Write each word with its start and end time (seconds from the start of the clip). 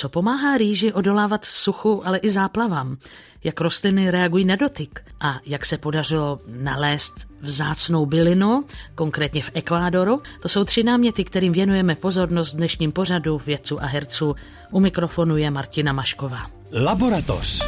Co 0.00 0.08
pomáhá 0.08 0.58
rýži 0.58 0.92
odolávat 0.92 1.44
suchu, 1.44 2.06
ale 2.06 2.18
i 2.18 2.30
záplavám? 2.30 2.96
Jak 3.44 3.60
rostliny 3.60 4.10
reagují 4.10 4.44
na 4.44 4.56
dotyk? 4.56 5.04
A 5.20 5.40
jak 5.46 5.66
se 5.66 5.78
podařilo 5.78 6.40
nalézt 6.46 7.14
vzácnou 7.40 8.06
bylinu, 8.06 8.64
konkrétně 8.94 9.42
v 9.42 9.50
Ekvádoru? 9.54 10.22
To 10.42 10.48
jsou 10.48 10.64
tři 10.64 10.82
náměty, 10.82 11.24
kterým 11.24 11.52
věnujeme 11.52 11.94
pozornost 11.94 12.52
v 12.52 12.56
dnešním 12.56 12.92
pořadu 12.92 13.40
vědců 13.46 13.82
a 13.82 13.86
herců. 13.86 14.34
U 14.70 14.80
mikrofonu 14.80 15.36
je 15.36 15.50
Martina 15.50 15.92
Mašková. 15.92 16.50
Laboratoř. 16.72 17.62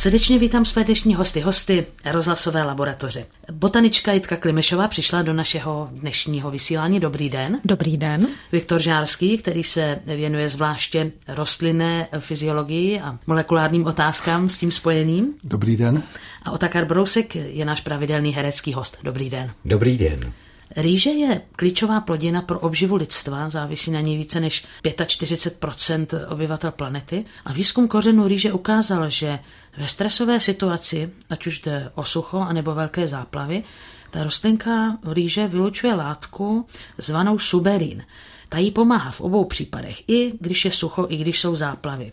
Srdečně 0.00 0.38
vítám 0.38 0.64
své 0.64 0.84
dnešní 0.84 1.14
hosty, 1.14 1.40
hosty 1.40 1.86
rozhlasové 2.04 2.62
laboratoře. 2.64 3.26
Botanička 3.52 4.12
Jitka 4.12 4.36
Klimešová 4.36 4.88
přišla 4.88 5.22
do 5.22 5.32
našeho 5.32 5.88
dnešního 5.92 6.50
vysílání. 6.50 7.00
Dobrý 7.00 7.28
den. 7.28 7.56
Dobrý 7.64 7.96
den. 7.96 8.26
Viktor 8.52 8.80
Žárský, 8.80 9.38
který 9.38 9.64
se 9.64 9.98
věnuje 10.06 10.48
zvláště 10.48 11.12
rostlinné 11.28 12.08
fyziologii 12.18 13.00
a 13.00 13.18
molekulárním 13.26 13.86
otázkám 13.86 14.50
s 14.50 14.58
tím 14.58 14.70
spojeným. 14.70 15.34
Dobrý 15.44 15.76
den. 15.76 16.02
A 16.42 16.50
Otakar 16.50 16.84
Brousek 16.84 17.36
je 17.36 17.64
náš 17.64 17.80
pravidelný 17.80 18.32
herecký 18.32 18.72
host. 18.72 18.98
Dobrý 19.02 19.30
den. 19.30 19.50
Dobrý 19.64 19.98
den. 19.98 20.32
Rýže 20.76 21.10
je 21.10 21.40
klíčová 21.56 22.00
plodina 22.00 22.42
pro 22.42 22.58
obživu 22.58 22.96
lidstva, 22.96 23.48
závisí 23.48 23.90
na 23.90 24.00
ní 24.00 24.16
více 24.16 24.40
než 24.40 24.64
45% 24.84 26.06
obyvatel 26.28 26.70
planety. 26.70 27.24
A 27.44 27.52
výzkum 27.52 27.88
kořenů 27.88 28.28
rýže 28.28 28.52
ukázal, 28.52 29.10
že 29.10 29.38
ve 29.78 29.88
stresové 29.88 30.40
situaci, 30.40 31.10
ať 31.30 31.46
už 31.46 31.60
jde 31.60 31.90
o 31.94 32.04
sucho 32.04 32.38
anebo 32.38 32.74
velké 32.74 33.06
záplavy, 33.06 33.64
ta 34.10 34.24
rostlinka 34.24 34.98
rýže 35.04 35.46
vylučuje 35.46 35.94
látku 35.94 36.66
zvanou 36.98 37.38
suberin. 37.38 38.04
Ta 38.48 38.58
jí 38.58 38.70
pomáhá 38.70 39.10
v 39.10 39.20
obou 39.20 39.44
případech, 39.44 40.08
i 40.08 40.32
když 40.40 40.64
je 40.64 40.72
sucho, 40.72 41.06
i 41.08 41.16
když 41.16 41.40
jsou 41.40 41.56
záplavy. 41.56 42.12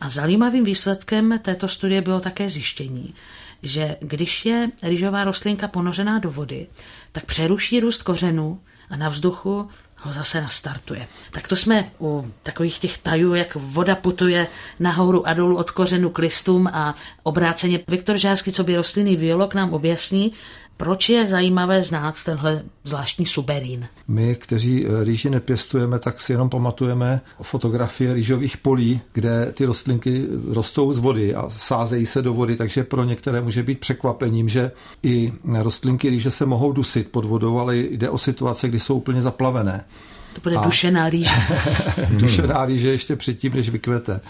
A 0.00 0.08
zajímavým 0.08 0.64
výsledkem 0.64 1.38
této 1.42 1.68
studie 1.68 2.00
bylo 2.02 2.20
také 2.20 2.48
zjištění, 2.48 3.14
že 3.62 3.96
když 4.00 4.46
je 4.46 4.70
rýžová 4.82 5.24
rostlinka 5.24 5.68
ponořená 5.68 6.18
do 6.18 6.30
vody, 6.30 6.66
tak 7.12 7.24
přeruší 7.24 7.80
růst 7.80 8.02
kořenů 8.02 8.60
a 8.90 8.96
na 8.96 9.08
vzduchu 9.08 9.68
ho 9.96 10.12
zase 10.12 10.40
nastartuje. 10.40 11.08
Tak 11.30 11.48
to 11.48 11.56
jsme 11.56 11.90
u 12.00 12.32
takových 12.42 12.78
těch 12.78 12.98
tajů, 12.98 13.34
jak 13.34 13.54
voda 13.54 13.94
putuje 13.94 14.46
nahoru 14.80 15.28
a 15.28 15.34
dolů 15.34 15.56
od 15.56 15.70
kořenu 15.70 16.10
k 16.10 16.18
listům 16.18 16.66
a 16.66 16.94
obráceně. 17.22 17.80
Viktor 17.88 18.18
Žářský, 18.18 18.52
co 18.52 18.64
by 18.64 18.76
rostlinný 18.76 19.16
biolog, 19.16 19.54
nám 19.54 19.72
objasní, 19.72 20.32
proč 20.78 21.08
je 21.08 21.26
zajímavé 21.26 21.82
znát 21.82 22.14
tenhle 22.24 22.62
zvláštní 22.84 23.26
suberín? 23.26 23.86
My, 24.08 24.34
kteří 24.34 24.86
eh, 24.86 25.04
rýži 25.04 25.30
nepěstujeme, 25.30 25.98
tak 25.98 26.20
si 26.20 26.32
jenom 26.32 26.50
pamatujeme 26.50 27.20
fotografie 27.42 28.14
rýžových 28.14 28.56
polí, 28.56 29.00
kde 29.12 29.52
ty 29.52 29.64
rostlinky 29.64 30.26
rostou 30.50 30.92
z 30.92 30.98
vody 30.98 31.34
a 31.34 31.50
sázejí 31.50 32.06
se 32.06 32.22
do 32.22 32.34
vody, 32.34 32.56
takže 32.56 32.84
pro 32.84 33.04
některé 33.04 33.40
může 33.40 33.62
být 33.62 33.80
překvapením, 33.80 34.48
že 34.48 34.70
i 35.02 35.32
rostlinky 35.62 36.10
rýže 36.10 36.30
se 36.30 36.46
mohou 36.46 36.72
dusit 36.72 37.08
pod 37.08 37.24
vodou, 37.24 37.58
ale 37.58 37.76
jde 37.76 38.10
o 38.10 38.18
situace, 38.18 38.68
kdy 38.68 38.78
jsou 38.78 38.96
úplně 38.96 39.22
zaplavené. 39.22 39.84
To 40.32 40.40
bude 40.40 40.56
a... 40.56 40.64
dušená 40.64 41.10
rýže. 41.10 41.30
dušená 42.10 42.66
rýže 42.66 42.88
ještě 42.88 43.16
předtím, 43.16 43.54
než 43.54 43.68
vykvete. 43.68 44.20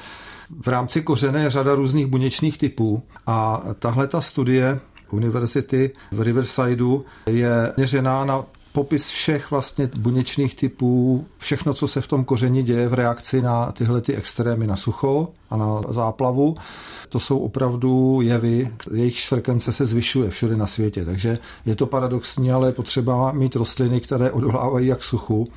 V 0.62 0.68
rámci 0.68 1.02
kořene 1.02 1.42
je 1.42 1.50
řada 1.50 1.74
různých 1.74 2.06
buněčných 2.06 2.58
typů 2.58 3.02
a 3.26 3.62
tahle 3.78 4.06
ta 4.06 4.20
studie 4.20 4.80
univerzity 5.12 5.90
v 6.12 6.22
Riversideu 6.22 7.04
je 7.26 7.72
měřená 7.76 8.24
na 8.24 8.44
popis 8.72 9.08
všech 9.08 9.50
vlastně 9.50 9.90
buněčných 9.98 10.54
typů, 10.54 11.26
všechno, 11.38 11.74
co 11.74 11.88
se 11.88 12.00
v 12.00 12.06
tom 12.06 12.24
kořeni 12.24 12.62
děje 12.62 12.88
v 12.88 12.94
reakci 12.94 13.42
na 13.42 13.72
tyhle 13.72 14.00
ty 14.00 14.14
extrémy, 14.14 14.66
na 14.66 14.76
sucho 14.76 15.28
a 15.50 15.56
na 15.56 15.80
záplavu. 15.88 16.56
To 17.08 17.20
jsou 17.20 17.38
opravdu 17.38 18.20
jevy, 18.22 18.70
jejich 18.94 19.26
frekvence 19.26 19.72
se 19.72 19.86
zvyšuje 19.86 20.30
všude 20.30 20.56
na 20.56 20.66
světě. 20.66 21.04
Takže 21.04 21.38
je 21.66 21.76
to 21.76 21.86
paradoxní, 21.86 22.52
ale 22.52 22.72
potřeba 22.72 23.32
mít 23.32 23.56
rostliny, 23.56 24.00
které 24.00 24.30
odolávají 24.30 24.86
jak 24.86 25.04
suchu, 25.04 25.48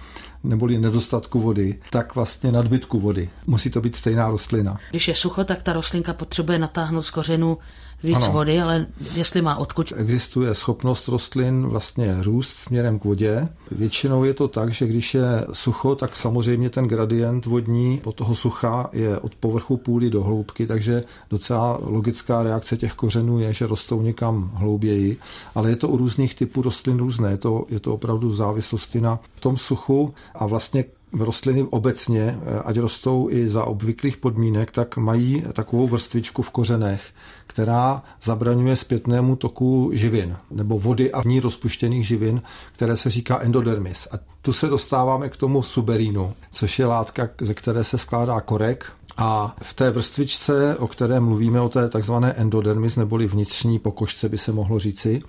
neboli 0.44 0.80
nedostatku 0.80 1.40
vody, 1.40 1.80
tak 1.90 2.16
vlastně 2.16 2.52
nadbytku 2.52 3.00
vody. 3.00 3.30
Musí 3.48 3.70
to 3.70 3.82
být 3.82 3.96
stejná 3.96 4.30
rostlina. 4.30 4.80
Když 4.90 5.08
je 5.08 5.16
sucho, 5.16 5.44
tak 5.44 5.64
ta 5.64 5.74
rostlinka 5.74 6.14
potřebuje 6.14 6.60
natáhnout 6.60 7.02
z 7.02 7.12
kořenu 7.12 7.58
víc 8.04 8.24
ano. 8.24 8.34
vody, 8.34 8.62
ale 8.62 8.86
jestli 9.16 9.42
má 9.42 9.56
odkud. 9.56 9.94
Existuje 9.96 10.56
schopnost 10.56 11.08
rostlin 11.08 11.66
vlastně 11.66 12.16
růst 12.22 12.50
směrem 12.50 13.00
k 13.00 13.04
vodě. 13.04 13.48
Většinou 13.72 14.24
je 14.24 14.34
to 14.34 14.48
tak, 14.48 14.74
že 14.74 14.88
když 14.88 15.14
je 15.14 15.46
sucho, 15.54 15.96
tak 15.96 16.18
samozřejmě 16.18 16.70
ten 16.70 16.88
gradient 16.88 17.46
vodní 17.46 18.02
od 18.04 18.16
toho 18.16 18.36
sucha 18.36 18.90
je 18.94 19.20
od 19.20 19.36
povrchu 19.36 19.78
půdy 19.78 20.10
do 20.10 20.24
hloubky, 20.24 20.68
takže 20.68 21.04
docela 21.30 21.80
logická 21.84 22.44
reakce 22.44 22.78
těch 22.78 22.94
kořenů 22.94 23.40
je, 23.40 23.54
že 23.54 23.68
rostou 23.68 24.02
někam 24.02 24.52
hlouběji, 24.54 25.18
ale 25.56 25.70
je 25.70 25.76
to 25.76 25.88
u 25.88 25.98
různých 25.98 26.36
typů 26.36 26.62
rostlin 26.62 26.98
různé. 26.98 27.32
Je 27.32 27.38
to, 27.38 27.66
je 27.70 27.80
to 27.80 27.94
opravdu 27.94 28.30
v 28.30 28.36
závislosti 28.36 29.02
na 29.02 29.20
tom 29.40 29.58
suchu 29.58 30.14
a 30.36 30.46
vlastně 30.46 30.84
rostliny 31.20 31.64
obecně, 31.70 32.38
ať 32.66 32.78
rostou 32.78 33.30
i 33.32 33.50
za 33.50 33.64
obvyklých 33.64 34.18
podmínek, 34.18 34.72
tak 34.72 34.98
mají 34.98 35.44
takovou 35.54 35.88
vrstvičku 35.88 36.42
v 36.42 36.50
kořenech, 36.50 37.02
která 37.48 38.04
zabraňuje 38.22 38.76
zpětnému 38.76 39.36
toku 39.36 39.90
živin 39.94 40.38
nebo 40.52 40.80
vody 40.80 41.12
a 41.12 41.22
v 41.22 41.26
ní 41.26 41.40
rozpuštěných 41.40 42.08
živin, 42.08 42.42
které 42.72 42.98
se 42.98 43.10
říká 43.10 43.40
endodermis. 43.42 44.08
A 44.12 44.20
tu 44.42 44.54
se 44.54 44.68
dostáváme 44.68 45.30
k 45.30 45.38
tomu 45.38 45.64
suberínu, 45.64 46.34
což 46.52 46.80
je 46.80 46.86
látka, 46.86 47.30
ze 47.42 47.54
které 47.54 47.84
se 47.84 47.98
skládá 47.98 48.42
korek, 48.42 48.86
a 49.18 49.56
v 49.64 49.74
té 49.74 49.92
vrstvičce, 49.92 50.78
o 50.78 50.88
které 50.88 51.20
mluvíme, 51.20 51.62
o 51.62 51.70
té 51.70 51.90
takzvané 51.90 52.34
endodermis, 52.34 52.96
neboli 52.96 53.28
vnitřní 53.28 53.80
pokožce 53.80 54.30
by 54.30 54.38
se 54.38 54.52
mohlo 54.52 54.80
říci, 54.80 55.22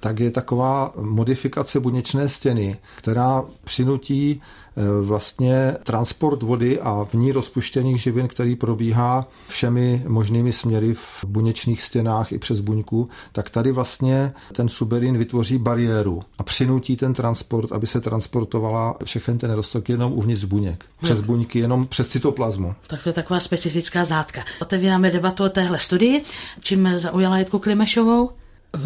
tak 0.00 0.20
je 0.20 0.30
taková 0.30 0.92
modifikace 1.00 1.80
buněčné 1.80 2.28
stěny, 2.28 2.76
která 2.96 3.44
přinutí 3.64 4.40
Eh, 4.67 4.67
vlastně 5.02 5.76
transport 5.82 6.42
vody 6.42 6.80
a 6.80 7.04
v 7.04 7.14
ní 7.14 7.32
rozpuštěných 7.32 8.02
živin, 8.02 8.28
který 8.28 8.56
probíhá 8.56 9.28
všemi 9.48 10.02
možnými 10.08 10.52
směry 10.52 10.94
v 10.94 11.24
buněčných 11.26 11.82
stěnách 11.82 12.32
i 12.32 12.38
přes 12.38 12.60
buňku, 12.60 13.08
tak 13.32 13.50
tady 13.50 13.72
vlastně 13.72 14.32
ten 14.52 14.68
suberin 14.68 15.18
vytvoří 15.18 15.58
bariéru 15.58 16.22
a 16.38 16.42
přinutí 16.42 16.96
ten 16.96 17.14
transport, 17.14 17.72
aby 17.72 17.86
se 17.86 18.00
transportovala 18.00 18.96
všechen 19.04 19.38
ten 19.38 19.50
nerostok 19.50 19.88
jenom 19.88 20.12
uvnitř 20.12 20.44
buněk. 20.44 20.84
Přes 21.02 21.20
buňky, 21.20 21.58
jenom 21.58 21.86
přes 21.86 22.08
cytoplazmu. 22.08 22.74
Tak 22.86 23.02
to 23.02 23.08
je 23.08 23.12
taková 23.12 23.40
specifická 23.40 24.04
zátka. 24.04 24.44
Otevíráme 24.62 25.10
debatu 25.10 25.44
o 25.44 25.48
téhle 25.48 25.78
studii. 25.78 26.22
Čím 26.60 26.88
zaujala 26.94 27.38
Jitku 27.38 27.58
Klimešovou? 27.58 28.30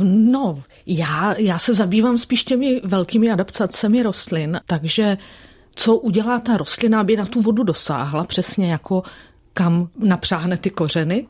No, 0.03 0.63
já, 0.87 1.35
já 1.39 1.59
se 1.59 1.75
zabývám 1.75 2.19
spíš 2.19 2.45
těmi 2.45 2.81
velkými 2.85 3.31
adaptacemi 3.31 4.03
rostlin, 4.03 4.61
takže 4.67 5.19
co 5.75 5.97
udělá 5.97 6.39
ta 6.39 6.57
rostlina, 6.57 7.01
aby 7.01 7.17
na 7.17 7.27
tu 7.27 7.43
vodu 7.43 7.63
dosáhla, 7.63 8.25
přesně 8.25 8.73
jako 8.73 9.03
kam 9.55 9.89
napřáhne 9.97 10.57
ty 10.57 10.71
kořeny. 10.71 11.27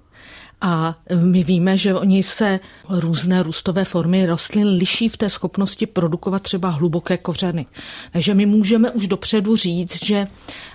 A 0.62 0.96
my 1.14 1.44
víme, 1.44 1.76
že 1.76 1.94
oni 1.94 2.22
se 2.22 2.60
různé 2.88 3.42
růstové 3.42 3.84
formy 3.84 4.26
rostlin 4.26 4.68
liší 4.68 5.08
v 5.08 5.16
té 5.16 5.28
schopnosti 5.28 5.86
produkovat 5.86 6.42
třeba 6.42 6.68
hluboké 6.68 7.16
kořeny. 7.16 7.66
Takže 8.12 8.34
my 8.34 8.46
můžeme 8.46 8.90
už 8.90 9.06
dopředu 9.06 9.56
říct, 9.56 10.04
že 10.04 10.26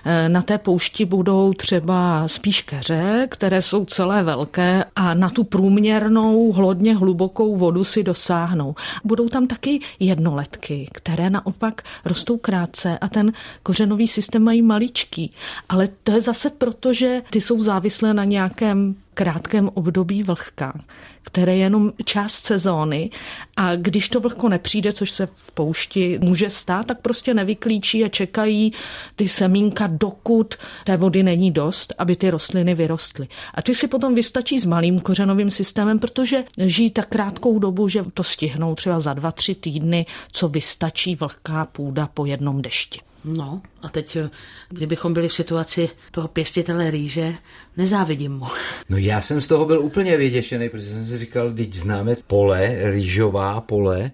eh, 0.04 0.28
na 0.28 0.42
té 0.42 0.58
poušti 0.58 1.04
budou 1.04 1.52
třeba 1.52 2.28
spíš 2.28 2.62
keře, 2.62 3.26
které 3.30 3.62
jsou 3.62 3.84
celé 3.84 4.22
velké 4.22 4.84
a 4.96 5.14
na 5.14 5.30
tu 5.30 5.44
průměrnou, 5.44 6.52
hlodně 6.52 6.96
hlubokou 6.96 7.56
vodu 7.56 7.84
si 7.84 8.02
dosáhnou. 8.02 8.74
Budou 9.04 9.28
tam 9.28 9.46
taky 9.46 9.80
jednoletky, 10.00 10.88
které 10.92 11.30
naopak 11.30 11.82
rostou 12.04 12.36
krátce 12.36 12.98
a 12.98 13.08
ten 13.08 13.32
kořenový 13.62 14.08
systém 14.08 14.42
mají 14.42 14.62
maličký. 14.62 15.32
Ale 15.68 15.88
to 16.02 16.12
je 16.12 16.20
zase 16.20 16.50
proto, 16.50 16.92
že 16.92 17.22
ty 17.30 17.40
jsou 17.40 17.62
závislé 17.62 18.14
na 18.14 18.24
nějakém 18.24 18.94
krátkém 19.18 19.70
období 19.74 20.22
vlhka, 20.22 20.80
které 21.22 21.56
je 21.56 21.58
jenom 21.58 21.92
část 22.04 22.46
sezóny 22.46 23.10
a 23.56 23.76
když 23.76 24.08
to 24.08 24.20
vlhko 24.20 24.48
nepřijde, 24.48 24.92
což 24.92 25.10
se 25.10 25.26
v 25.34 25.50
poušti 25.50 26.18
může 26.22 26.50
stát, 26.50 26.86
tak 26.86 27.00
prostě 27.00 27.34
nevyklíčí 27.34 28.04
a 28.04 28.08
čekají 28.08 28.72
ty 29.16 29.28
semínka, 29.28 29.86
dokud 29.86 30.54
té 30.84 30.96
vody 30.96 31.22
není 31.22 31.50
dost, 31.50 31.94
aby 31.98 32.16
ty 32.16 32.30
rostliny 32.30 32.74
vyrostly. 32.74 33.28
A 33.54 33.62
ty 33.62 33.74
si 33.74 33.88
potom 33.88 34.14
vystačí 34.14 34.58
s 34.58 34.64
malým 34.64 35.00
kořenovým 35.00 35.50
systémem, 35.50 35.98
protože 35.98 36.44
žijí 36.58 36.90
tak 36.90 37.08
krátkou 37.08 37.58
dobu, 37.58 37.88
že 37.88 38.04
to 38.14 38.24
stihnou 38.24 38.74
třeba 38.74 39.00
za 39.00 39.14
dva, 39.14 39.32
tři 39.32 39.54
týdny, 39.54 40.06
co 40.32 40.48
vystačí 40.48 41.14
vlhká 41.14 41.66
půda 41.66 42.08
po 42.14 42.26
jednom 42.26 42.62
dešti. 42.62 43.07
No 43.24 43.62
a 43.82 43.88
teď, 43.88 44.16
eh, 44.16 44.30
kdybychom 44.68 45.12
byli 45.14 45.28
v 45.28 45.32
situaci 45.32 45.90
toho 46.10 46.28
pěstitele 46.28 46.90
rýže, 46.90 47.34
nezávidím 47.76 48.32
mu. 48.32 48.46
No 48.88 48.96
já 48.96 49.20
jsem 49.20 49.40
z 49.40 49.46
toho 49.46 49.64
byl 49.64 49.80
úplně 49.80 50.16
vyděšený, 50.16 50.68
protože 50.68 50.86
jsem 50.86 51.06
si 51.06 51.16
říkal, 51.18 51.50
teď 51.50 51.74
známe 51.74 52.16
pole, 52.26 52.76
rýžová 52.90 53.60
pole, 53.60 54.10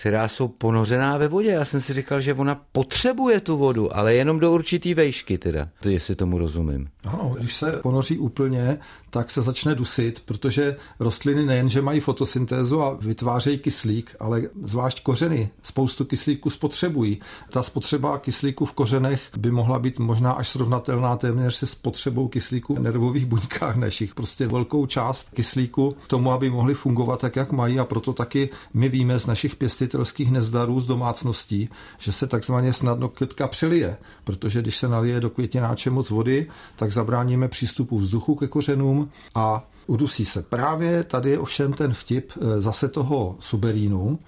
která 0.00 0.28
jsou 0.28 0.48
ponořená 0.48 1.18
ve 1.18 1.28
vodě. 1.28 1.50
Já 1.50 1.64
jsem 1.64 1.80
si 1.80 1.92
říkal, 1.92 2.20
že 2.20 2.34
ona 2.34 2.60
potřebuje 2.72 3.40
tu 3.40 3.56
vodu, 3.56 3.96
ale 3.96 4.14
jenom 4.14 4.40
do 4.40 4.52
určitý 4.52 4.94
vejšky 4.94 5.38
teda, 5.38 5.68
to 5.80 5.88
jestli 5.88 6.14
tomu 6.14 6.38
rozumím. 6.38 6.88
Ano, 7.04 7.34
když 7.38 7.54
se 7.54 7.72
ponoří 7.82 8.18
úplně, 8.18 8.78
tak 9.10 9.30
se 9.30 9.42
začne 9.42 9.74
dusit, 9.74 10.22
protože 10.24 10.76
rostliny 11.00 11.46
nejenže 11.46 11.82
mají 11.82 12.00
fotosyntézu 12.00 12.82
a 12.82 12.94
vytvářejí 12.94 13.58
kyslík, 13.58 14.16
ale 14.20 14.42
zvlášť 14.62 15.02
kořeny 15.02 15.50
spoustu 15.62 16.04
kyslíku 16.04 16.50
spotřebují. 16.50 17.20
Ta 17.50 17.62
spotřeba 17.62 18.18
kyslíku 18.18 18.64
v 18.64 18.72
kořenech 18.72 19.22
by 19.36 19.50
mohla 19.50 19.78
být 19.78 19.98
možná 19.98 20.32
až 20.32 20.48
srovnatelná 20.48 21.16
téměř 21.16 21.54
se 21.54 21.66
spotřebou 21.66 22.28
kyslíku 22.28 22.74
v 22.74 22.80
nervových 22.80 23.26
buňkách 23.26 23.76
našich. 23.86 24.14
Prostě 24.14 24.46
velkou 24.46 24.86
část 24.86 25.30
kyslíku 25.34 25.96
tomu, 26.06 26.32
aby 26.32 26.50
mohly 26.50 26.74
fungovat 26.74 27.20
tak, 27.20 27.36
jak 27.36 27.52
mají 27.52 27.78
a 27.78 27.84
proto 27.84 28.12
taky 28.12 28.48
my 28.74 28.88
víme 28.88 29.20
z 29.20 29.26
našich 29.26 29.56
pěstitelských 29.88 30.30
nezdarů 30.30 30.80
z 30.80 30.86
domácností, 30.86 31.68
že 31.98 32.12
se 32.12 32.26
takzvaně 32.26 32.72
snadno 32.72 33.08
kytka 33.08 33.48
přilije, 33.48 33.96
protože 34.24 34.62
když 34.62 34.76
se 34.76 34.88
nalije 34.88 35.20
do 35.20 35.30
květináče 35.30 35.90
moc 35.90 36.10
vody, 36.10 36.46
tak 36.76 36.92
zabráníme 36.92 37.48
přístupu 37.48 37.98
vzduchu 37.98 38.34
ke 38.34 38.46
kořenům 38.46 39.10
a 39.34 39.64
udusí 39.86 40.24
se. 40.24 40.42
Právě 40.42 41.04
tady 41.04 41.30
je 41.30 41.38
ovšem 41.38 41.72
ten 41.72 41.94
vtip 41.94 42.32
eh, 42.36 42.60
zase 42.60 42.88
toho 42.88 43.36
suberínu, 43.40 44.18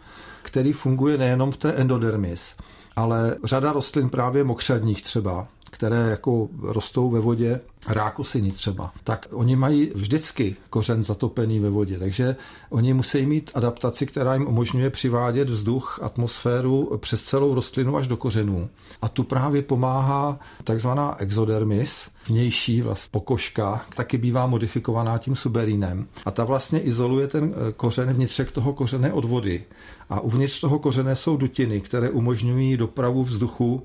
který 0.42 0.72
funguje 0.72 1.18
nejenom 1.18 1.52
v 1.52 1.56
té 1.56 1.72
endodermis, 1.72 2.56
ale 2.96 3.36
řada 3.44 3.72
rostlin 3.72 4.08
právě 4.08 4.44
mokřadních 4.44 5.02
třeba, 5.02 5.48
které 5.80 6.10
jako 6.10 6.48
rostou 6.62 7.10
ve 7.10 7.20
vodě, 7.20 7.60
rákosiny 7.88 8.52
třeba, 8.52 8.92
tak 9.04 9.26
oni 9.30 9.56
mají 9.56 9.90
vždycky 9.94 10.56
kořen 10.70 11.02
zatopený 11.02 11.60
ve 11.60 11.70
vodě, 11.70 11.98
takže 11.98 12.36
oni 12.70 12.94
musí 12.94 13.26
mít 13.26 13.50
adaptaci, 13.54 14.06
která 14.06 14.34
jim 14.34 14.46
umožňuje 14.46 14.90
přivádět 14.90 15.50
vzduch, 15.50 15.98
atmosféru 16.02 16.98
přes 17.00 17.22
celou 17.22 17.54
rostlinu 17.54 17.96
až 17.96 18.06
do 18.06 18.16
kořenů. 18.16 18.68
A 19.02 19.08
tu 19.08 19.22
právě 19.22 19.62
pomáhá 19.62 20.38
takzvaná 20.64 21.20
exodermis, 21.20 22.10
vnější 22.26 22.82
vlast 22.82 23.12
pokožka, 23.12 23.84
taky 23.96 24.18
bývá 24.18 24.46
modifikovaná 24.46 25.18
tím 25.18 25.36
suberínem. 25.36 26.06
A 26.24 26.30
ta 26.30 26.44
vlastně 26.44 26.80
izoluje 26.80 27.26
ten 27.26 27.54
eh, 27.54 27.72
kořen, 27.72 28.12
vnitřek 28.12 28.52
toho 28.52 28.72
kořene 28.72 29.12
od 29.12 29.24
vody. 29.24 29.64
A 30.10 30.20
uvnitř 30.20 30.60
toho 30.60 30.78
kořene 30.78 31.16
jsou 31.16 31.36
dutiny, 31.36 31.80
které 31.80 32.10
umožňují 32.10 32.76
dopravu 32.76 33.24
vzduchu 33.24 33.82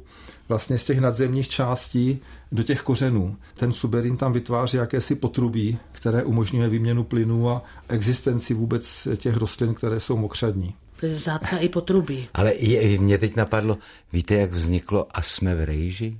vlastně 0.49 0.77
z 0.77 0.83
těch 0.83 0.99
nadzemních 0.99 1.47
částí 1.47 2.19
do 2.51 2.63
těch 2.63 2.81
kořenů. 2.81 3.37
Ten 3.55 3.71
suberin 3.71 4.17
tam 4.17 4.33
vytváří 4.33 4.77
jakési 4.77 5.15
potrubí, 5.15 5.77
které 5.91 6.23
umožňuje 6.23 6.69
výměnu 6.69 7.03
plynů 7.03 7.49
a 7.49 7.63
existenci 7.89 8.53
vůbec 8.53 9.07
těch 9.17 9.37
rostlin, 9.37 9.73
které 9.73 9.99
jsou 9.99 10.17
mokřadní. 10.17 10.73
To 10.99 11.05
je 11.05 11.13
zátka 11.13 11.57
i 11.57 11.69
potrubí. 11.69 12.27
Ale 12.33 12.55
je, 12.55 12.99
mě 12.99 13.17
teď 13.17 13.35
napadlo, 13.35 13.77
víte, 14.13 14.35
jak 14.35 14.51
vzniklo 14.51 15.07
a 15.11 15.21
jsme 15.21 15.55
v 15.55 15.65
rejži? 15.65 16.17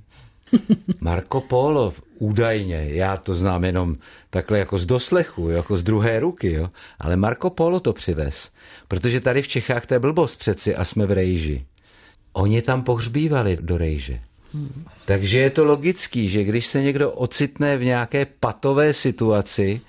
Marco 1.00 1.40
Polo, 1.40 1.94
údajně, 2.18 2.86
já 2.90 3.16
to 3.16 3.34
znám 3.34 3.64
jenom 3.64 3.96
takhle 4.30 4.58
jako 4.58 4.78
z 4.78 4.86
doslechu, 4.86 5.50
jako 5.50 5.78
z 5.78 5.82
druhé 5.82 6.20
ruky, 6.20 6.52
jo? 6.52 6.70
ale 6.98 7.16
Marco 7.16 7.50
Polo 7.50 7.80
to 7.80 7.92
přivez, 7.92 8.50
protože 8.88 9.20
tady 9.20 9.42
v 9.42 9.48
Čechách 9.48 9.86
to 9.86 9.94
je 9.94 10.00
blbost 10.00 10.36
přeci 10.36 10.76
a 10.76 10.84
jsme 10.84 11.06
v 11.06 11.12
rejži. 11.12 11.66
Oni 12.36 12.62
tam 12.62 12.82
pohřbívali 12.82 13.58
do 13.60 13.78
rejže. 13.78 14.20
Hmm. 14.54 14.84
Takže 15.04 15.38
je 15.38 15.50
to 15.50 15.64
logický, 15.64 16.28
že 16.28 16.44
když 16.44 16.66
se 16.66 16.82
někdo 16.82 17.10
ocitne 17.10 17.76
v 17.76 17.84
nějaké 17.84 18.26
patové 18.40 18.94
situaci, 18.94 19.80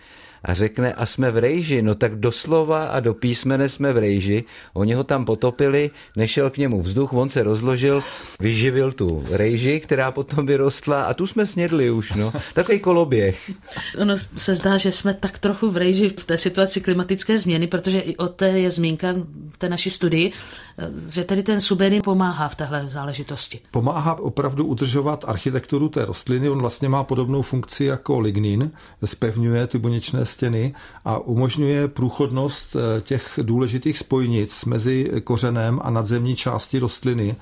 a 0.43 0.53
řekne, 0.53 0.93
a 0.93 1.05
jsme 1.05 1.31
v 1.31 1.37
rejži, 1.37 1.81
no 1.81 1.95
tak 1.95 2.15
doslova 2.15 2.87
a 2.87 2.99
do 2.99 3.13
písmene 3.13 3.69
jsme 3.69 3.93
v 3.93 3.97
rejži, 3.97 4.43
oni 4.73 4.93
ho 4.93 5.03
tam 5.03 5.25
potopili, 5.25 5.91
nešel 6.15 6.49
k 6.49 6.57
němu 6.57 6.81
vzduch, 6.81 7.13
on 7.13 7.29
se 7.29 7.43
rozložil, 7.43 8.03
vyživil 8.39 8.91
tu 8.91 9.23
rejži, 9.29 9.79
která 9.79 10.11
potom 10.11 10.45
vyrostla 10.45 11.03
a 11.03 11.13
tu 11.13 11.27
jsme 11.27 11.47
snědli 11.47 11.91
už, 11.91 12.13
no. 12.13 12.33
Takový 12.53 12.79
koloběh. 12.79 13.51
Ono 13.97 14.17
se 14.37 14.55
zdá, 14.55 14.77
že 14.77 14.91
jsme 14.91 15.13
tak 15.13 15.39
trochu 15.39 15.69
v 15.69 15.77
rejži 15.77 16.09
v 16.09 16.23
té 16.23 16.37
situaci 16.37 16.81
klimatické 16.81 17.37
změny, 17.37 17.67
protože 17.67 17.99
i 17.99 18.15
o 18.15 18.27
té 18.27 18.47
je 18.49 18.71
zmínka 18.71 19.15
té 19.57 19.69
naší 19.69 19.89
studii, 19.89 20.31
že 21.09 21.23
tedy 21.23 21.43
ten 21.43 21.61
suberin 21.61 22.01
pomáhá 22.01 22.49
v 22.49 22.55
téhle 22.55 22.87
záležitosti. 22.87 23.59
Pomáhá 23.71 24.19
opravdu 24.19 24.65
udržovat 24.65 25.25
architekturu 25.27 25.89
té 25.89 26.05
rostliny, 26.05 26.49
on 26.49 26.59
vlastně 26.59 26.89
má 26.89 27.03
podobnou 27.03 27.41
funkci 27.41 27.85
jako 27.85 28.19
lignin, 28.19 28.71
spevňuje 29.05 29.67
ty 29.67 29.77
buněčné 29.77 30.25
stěny 30.25 30.75
a 31.05 31.17
umožňuje 31.17 31.87
průchodnost 31.87 32.75
eh, 32.75 33.01
těch 33.01 33.39
důležitých 33.41 33.97
spojnic 33.97 34.65
mezi 34.65 35.11
kořenem 35.23 35.79
a 35.83 35.89
nadzemní 35.89 36.35
části 36.35 36.79
rostliny 36.79 37.35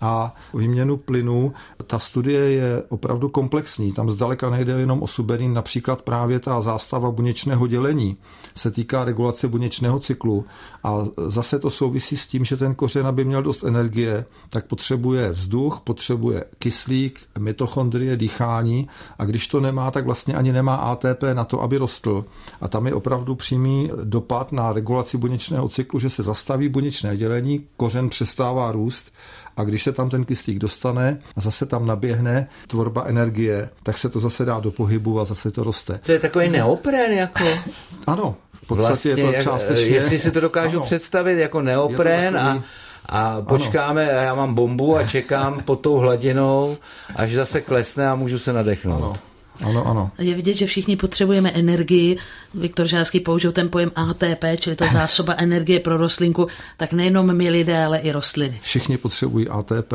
a 0.00 0.34
výměnu 0.54 0.96
plynu. 0.96 1.52
Ta 1.86 1.98
studie 1.98 2.40
je 2.40 2.82
opravdu 2.88 3.28
komplexní. 3.28 3.92
Tam 3.92 4.10
zdaleka 4.10 4.50
nejde 4.50 4.72
jenom 4.72 5.02
o 5.02 5.06
suberin, 5.06 5.54
například 5.54 6.02
právě 6.02 6.40
ta 6.40 6.60
zástava 6.60 7.10
buněčného 7.10 7.66
dělení 7.66 8.16
se 8.56 8.70
týká 8.70 9.04
regulace 9.04 9.48
buněčného 9.48 9.98
cyklu 9.98 10.44
a 10.84 10.98
zase 11.26 11.58
to 11.58 11.70
souvisí 11.70 12.16
s 12.16 12.26
tím, 12.26 12.44
že 12.44 12.56
ten 12.56 12.74
kořen, 12.74 13.06
aby 13.06 13.24
měl 13.24 13.42
dost 13.42 13.64
energie, 13.64 14.24
tak 14.48 14.66
potřebuje 14.66 15.32
vzduch, 15.32 15.80
potřebuje 15.84 16.44
kyslík, 16.58 17.20
mitochondrie, 17.38 18.16
dýchání 18.16 18.88
a 19.18 19.24
když 19.24 19.48
to 19.48 19.60
nemá, 19.60 19.90
tak 19.90 20.04
vlastně 20.04 20.34
ani 20.34 20.52
nemá 20.52 20.74
ATP 20.74 21.22
na 21.32 21.44
to, 21.44 21.62
aby 21.62 21.78
rostl. 21.78 22.24
A 22.60 22.68
tam 22.68 22.86
je 22.86 22.94
opravdu 22.94 23.34
přímý 23.34 23.90
dopad 24.04 24.52
na 24.52 24.72
regulaci 24.72 25.18
buněčného 25.18 25.68
cyklu, 25.68 25.98
že 25.98 26.10
se 26.10 26.22
zastaví 26.22 26.68
buněčné 26.68 27.16
dělení, 27.16 27.66
kořen 27.76 28.08
přestává 28.08 28.72
růst 28.72 29.12
a 29.56 29.64
když 29.64 29.82
se 29.82 29.92
tam 29.92 30.10
ten 30.10 30.24
kyslík 30.24 30.58
dostane 30.58 31.18
a 31.36 31.40
zase 31.40 31.66
tam 31.66 31.86
naběhne 31.86 32.48
tvorba 32.66 33.04
energie, 33.06 33.68
tak 33.82 33.98
se 33.98 34.08
to 34.08 34.20
zase 34.20 34.44
dá 34.44 34.60
do 34.60 34.70
pohybu 34.70 35.20
a 35.20 35.24
zase 35.24 35.50
to 35.50 35.64
roste. 35.64 36.00
To 36.06 36.12
je 36.12 36.18
takový 36.18 36.48
neopren 36.48 37.12
jako? 37.12 37.44
Ano, 38.06 38.36
v 38.62 38.66
podstatě 38.66 38.88
vlastně, 38.88 39.10
je 39.10 39.16
to 39.16 39.22
vlastně, 39.22 39.44
částečně. 39.44 39.94
Jestli 39.94 40.18
si 40.18 40.30
to 40.30 40.40
dokážu 40.40 40.76
ano. 40.76 40.84
představit 40.84 41.38
jako 41.38 41.62
neopren 41.62 42.38
a 42.38 42.62
a 43.08 43.40
počkáme, 43.40 44.10
ano. 44.10 44.20
já 44.20 44.34
mám 44.34 44.54
bombu 44.54 44.96
a 44.96 45.06
čekám 45.06 45.60
pod 45.60 45.80
tou 45.80 45.96
hladinou, 45.96 46.76
až 47.16 47.32
zase 47.32 47.60
klesne 47.60 48.08
a 48.08 48.14
můžu 48.14 48.38
se 48.38 48.52
nadechnout. 48.52 49.02
Ano. 49.02 49.14
Ano, 49.62 49.86
ano. 49.86 50.10
Je 50.18 50.34
vidět, 50.34 50.54
že 50.54 50.66
všichni 50.66 50.96
potřebujeme 50.96 51.50
energii. 51.50 52.16
Viktor 52.54 52.86
Žáský 52.86 53.20
použil 53.20 53.52
ten 53.52 53.68
pojem 53.68 53.92
ATP, 53.94 54.44
čili 54.58 54.76
ta 54.76 54.86
zásoba 54.86 55.34
energie 55.38 55.80
pro 55.80 55.96
rostlinku, 55.96 56.46
tak 56.76 56.92
nejenom 56.92 57.36
my 57.36 57.50
lidé, 57.50 57.84
ale 57.84 57.98
i 57.98 58.12
rostliny. 58.12 58.58
Všichni 58.62 58.98
potřebují 58.98 59.48
ATP. 59.48 59.92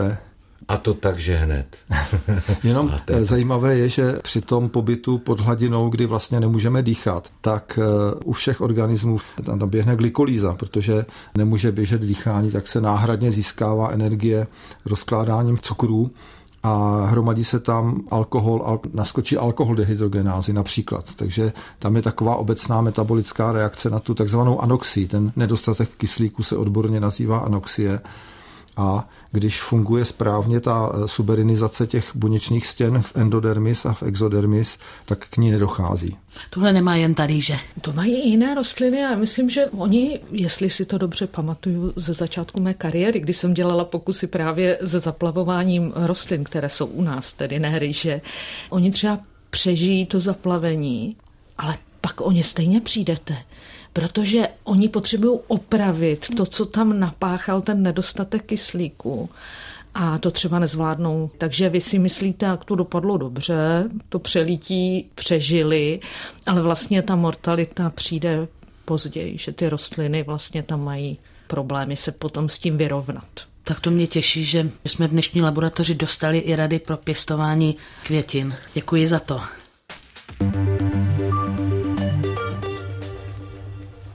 A 0.67 0.77
to 0.77 0.93
takže 0.93 1.35
hned. 1.35 1.77
Jenom 2.63 2.91
ATP. 2.95 3.09
zajímavé 3.21 3.77
je, 3.77 3.89
že 3.89 4.13
při 4.23 4.41
tom 4.41 4.69
pobytu 4.69 5.17
pod 5.17 5.39
hladinou, 5.39 5.89
kdy 5.89 6.05
vlastně 6.05 6.39
nemůžeme 6.39 6.81
dýchat, 6.81 7.29
tak 7.41 7.79
eh, 7.81 8.15
u 8.25 8.33
všech 8.33 8.61
organismů 8.61 9.17
tam 9.43 9.69
běhne 9.69 9.95
glykolíza, 9.95 10.55
protože 10.55 11.05
nemůže 11.37 11.71
běžet 11.71 12.01
dýchání, 12.01 12.51
tak 12.51 12.67
se 12.67 12.81
náhradně 12.81 13.31
získává 13.31 13.89
energie 13.89 14.47
rozkládáním 14.85 15.57
cukrů 15.57 16.11
a 16.63 17.05
hromadí 17.05 17.43
se 17.43 17.59
tam 17.59 18.01
alkohol, 18.11 18.61
al, 18.65 18.79
naskočí 18.93 19.37
alkohol 19.37 19.75
dehydrogenázy 19.75 20.53
například. 20.53 21.05
Takže 21.15 21.53
tam 21.79 21.95
je 21.95 22.01
taková 22.01 22.35
obecná 22.35 22.81
metabolická 22.81 23.51
reakce 23.51 23.89
na 23.89 23.99
tu 23.99 24.13
takzvanou 24.13 24.61
anoxii. 24.61 25.07
Ten 25.07 25.31
nedostatek 25.35 25.89
kyslíku 25.97 26.43
se 26.43 26.57
odborně 26.57 26.99
nazývá 26.99 27.37
anoxie 27.37 27.99
a 28.79 29.09
když 29.31 29.61
funguje 29.61 30.05
správně 30.05 30.59
ta 30.59 30.91
eh, 30.93 31.07
suberinizace 31.07 31.87
těch 31.87 32.15
buněčných 32.15 32.67
stěn 32.67 33.01
v 33.01 33.15
endodermis 33.15 33.85
a 33.85 33.93
v 33.93 34.03
exodermis, 34.03 34.79
tak 35.05 35.25
k 35.29 35.37
ní 35.37 35.51
nedochází. 35.51 36.17
Tohle 36.49 36.73
nemá 36.73 36.95
jen 36.95 37.13
tady, 37.13 37.41
že? 37.41 37.57
To 37.81 37.93
mají 37.93 38.15
i 38.15 38.29
jiné 38.29 38.55
rostliny 38.55 39.05
a 39.05 39.15
myslím, 39.15 39.49
že 39.49 39.65
oni, 39.65 40.19
jestli 40.31 40.69
si 40.69 40.85
to 40.85 40.97
dobře 40.97 41.27
pamatuju 41.27 41.93
ze 41.95 42.13
začátku 42.13 42.59
mé 42.59 42.73
kariéry, 42.73 43.19
kdy 43.19 43.33
jsem 43.33 43.53
dělala 43.53 43.85
pokusy 43.85 44.27
právě 44.27 44.79
se 44.85 44.99
zaplavováním 44.99 45.93
rostlin, 45.95 46.43
které 46.43 46.69
jsou 46.69 46.85
u 46.85 47.01
nás, 47.01 47.33
tedy 47.33 47.59
ne 47.59 47.79
rýže, 47.79 48.21
oni 48.69 48.91
třeba 48.91 49.19
přežijí 49.49 50.05
to 50.05 50.19
zaplavení, 50.19 51.15
ale 51.57 51.77
pak 52.01 52.21
o 52.21 52.31
ně 52.31 52.43
stejně 52.43 52.81
přijdete 52.81 53.37
protože 53.99 54.47
oni 54.63 54.89
potřebují 54.89 55.39
opravit 55.47 56.27
to, 56.37 56.45
co 56.45 56.65
tam 56.65 56.99
napáchal 56.99 57.61
ten 57.61 57.83
nedostatek 57.83 58.45
kyslíku 58.45 59.29
a 59.93 60.17
to 60.17 60.31
třeba 60.31 60.59
nezvládnou. 60.59 61.29
Takže 61.37 61.69
vy 61.69 61.81
si 61.81 61.99
myslíte, 61.99 62.45
jak 62.45 62.65
to 62.65 62.75
dopadlo 62.75 63.17
dobře, 63.17 63.89
to 64.09 64.19
přelítí 64.19 65.09
přežili, 65.15 65.99
ale 66.45 66.61
vlastně 66.61 67.01
ta 67.01 67.15
mortalita 67.15 67.89
přijde 67.89 68.47
později, 68.85 69.37
že 69.37 69.51
ty 69.51 69.69
rostliny 69.69 70.23
vlastně 70.23 70.63
tam 70.63 70.83
mají 70.83 71.17
problémy 71.47 71.95
se 71.95 72.11
potom 72.11 72.49
s 72.49 72.59
tím 72.59 72.77
vyrovnat. 72.77 73.29
Tak 73.63 73.79
to 73.79 73.91
mě 73.91 74.07
těší, 74.07 74.45
že 74.45 74.69
jsme 74.85 75.07
v 75.07 75.11
dnešní 75.11 75.41
laboratoři 75.41 75.95
dostali 75.95 76.37
i 76.37 76.55
rady 76.55 76.79
pro 76.79 76.97
pěstování 76.97 77.75
květin. 78.03 78.55
Děkuji 78.73 79.07
za 79.07 79.19
to. 79.19 79.39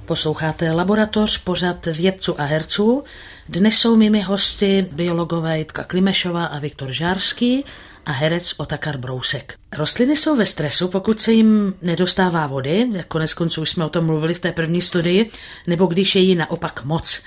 Posloucháte 0.04 0.72
Laboratoř, 0.72 1.38
pořad 1.38 1.86
vědců 1.86 2.40
a 2.40 2.44
herců. 2.44 3.04
Dnes 3.48 3.74
jsou 3.74 3.96
mými 3.96 4.20
hosty 4.22 4.86
biologové 4.92 5.58
Jitka 5.58 5.84
Klimešová 5.84 6.44
a 6.44 6.58
Viktor 6.58 6.92
Žárský 6.92 7.64
a 8.06 8.12
herec 8.12 8.54
Otakar 8.56 8.96
Brousek. 8.96 9.54
Rostliny 9.76 10.16
jsou 10.16 10.36
ve 10.36 10.46
stresu, 10.46 10.88
pokud 10.88 11.20
se 11.20 11.32
jim 11.32 11.74
nedostává 11.82 12.46
vody, 12.46 12.88
jako 12.92 13.08
konec 13.08 13.34
konců 13.34 13.64
jsme 13.64 13.84
o 13.84 13.88
tom 13.88 14.06
mluvili 14.06 14.34
v 14.34 14.40
té 14.40 14.52
první 14.52 14.80
studii, 14.80 15.30
nebo 15.66 15.86
když 15.86 16.14
je 16.14 16.22
jí 16.22 16.34
naopak 16.34 16.84
moc. 16.84 17.22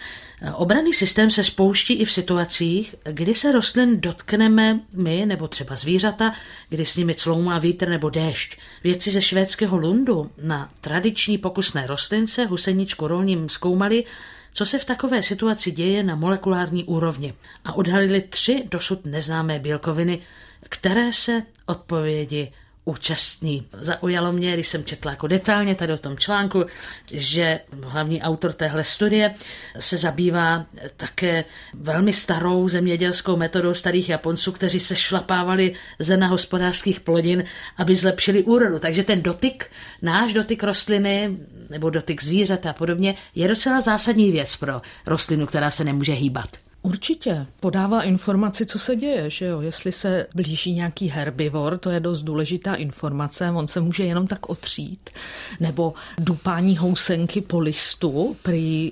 Obranný 0.54 0.94
systém 0.94 1.32
se 1.32 1.44
spouští 1.44 1.94
i 1.94 2.06
v 2.06 2.12
situacích, 2.12 2.96
kdy 3.04 3.36
se 3.36 3.52
rostlin 3.52 4.02
dotkneme 4.02 4.80
my 4.94 5.26
nebo 5.26 5.48
třeba 5.48 5.76
zvířata, 5.76 6.32
kdy 6.70 6.86
s 6.86 6.98
nimi 6.98 7.16
cloumá 7.16 7.60
vítr 7.60 7.90
nebo 7.90 8.10
déšť. 8.10 8.58
Vědci 8.84 9.12
ze 9.12 9.22
švédského 9.22 9.78
Lundu 9.78 10.32
na 10.42 10.70
tradiční 10.82 11.38
pokusné 11.38 11.88
rostlince 11.88 12.46
huseničku 12.46 13.08
rolním 13.08 13.50
zkoumali, 13.50 14.04
co 14.54 14.66
se 14.66 14.80
v 14.80 14.86
takové 14.86 15.24
situaci 15.24 15.72
děje 15.72 16.04
na 16.04 16.16
molekulární 16.16 16.84
úrovni 16.84 17.34
a 17.66 17.74
odhalili 17.74 18.22
tři 18.22 18.64
dosud 18.72 19.06
neznámé 19.06 19.60
bílkoviny, 19.60 20.20
které 20.70 21.14
se 21.14 21.44
odpovědi 21.66 22.52
účastní. 22.88 23.68
Zaujalo 23.80 24.32
mě, 24.32 24.54
když 24.54 24.68
jsem 24.68 24.84
četla 24.84 25.12
jako 25.12 25.28
detailně 25.28 25.76
tady 25.76 25.94
o 25.94 25.98
tom 25.98 26.18
článku, 26.18 26.66
že 27.12 27.60
hlavní 27.84 28.22
autor 28.22 28.54
téhle 28.54 28.84
studie 28.84 29.34
se 29.80 29.98
zabývá 29.98 30.66
také 30.98 31.46
velmi 31.74 32.14
starou 32.14 32.70
zemědělskou 32.70 33.36
metodou 33.36 33.74
starých 33.74 34.10
Japonců, 34.10 34.52
kteří 34.52 34.80
se 34.80 34.96
šlapávali 34.96 35.74
zrna 36.00 36.28
hospodářských 36.28 37.00
plodin, 37.00 37.44
aby 37.78 37.96
zlepšili 37.96 38.44
úrodu. 38.44 38.80
Takže 38.80 39.04
ten 39.04 39.22
dotyk, 39.22 39.72
náš 40.02 40.34
dotyk 40.34 40.64
rostliny 40.64 41.38
nebo 41.70 41.90
dotyk 41.90 42.24
zvířat 42.24 42.66
a 42.66 42.74
podobně 42.74 43.16
je 43.36 43.48
docela 43.48 43.82
zásadní 43.82 44.32
věc 44.32 44.56
pro 44.56 44.82
rostlinu, 45.06 45.46
která 45.46 45.72
se 45.72 45.84
nemůže 45.84 46.14
hýbat. 46.14 46.67
Určitě. 46.88 47.48
Podává 47.60 48.04
informaci, 48.04 48.66
co 48.66 48.80
se 48.80 48.96
děje, 48.96 49.30
že 49.30 49.46
jo. 49.46 49.62
Jestli 49.62 49.92
se 49.92 50.28
blíží 50.36 50.74
nějaký 50.74 51.08
herbivor, 51.08 51.78
to 51.78 51.90
je 51.90 52.00
dost 52.00 52.22
důležitá 52.22 52.76
informace, 52.76 53.52
on 53.52 53.68
se 53.68 53.82
může 53.82 54.04
jenom 54.04 54.28
tak 54.28 54.50
otřít. 54.50 55.10
Nebo 55.60 55.94
dupání 56.18 56.78
housenky 56.78 57.42
po 57.42 57.60
listu, 57.60 58.38
prý 58.42 58.92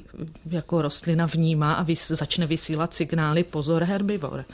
jako 0.51 0.81
rostlina 0.81 1.25
vnímá 1.25 1.73
a 1.73 1.83
vys, 1.83 2.07
začne 2.07 2.47
vysílat 2.47 2.93
signály 2.93 3.43
pozor 3.43 3.83
herbivor. 3.83 4.45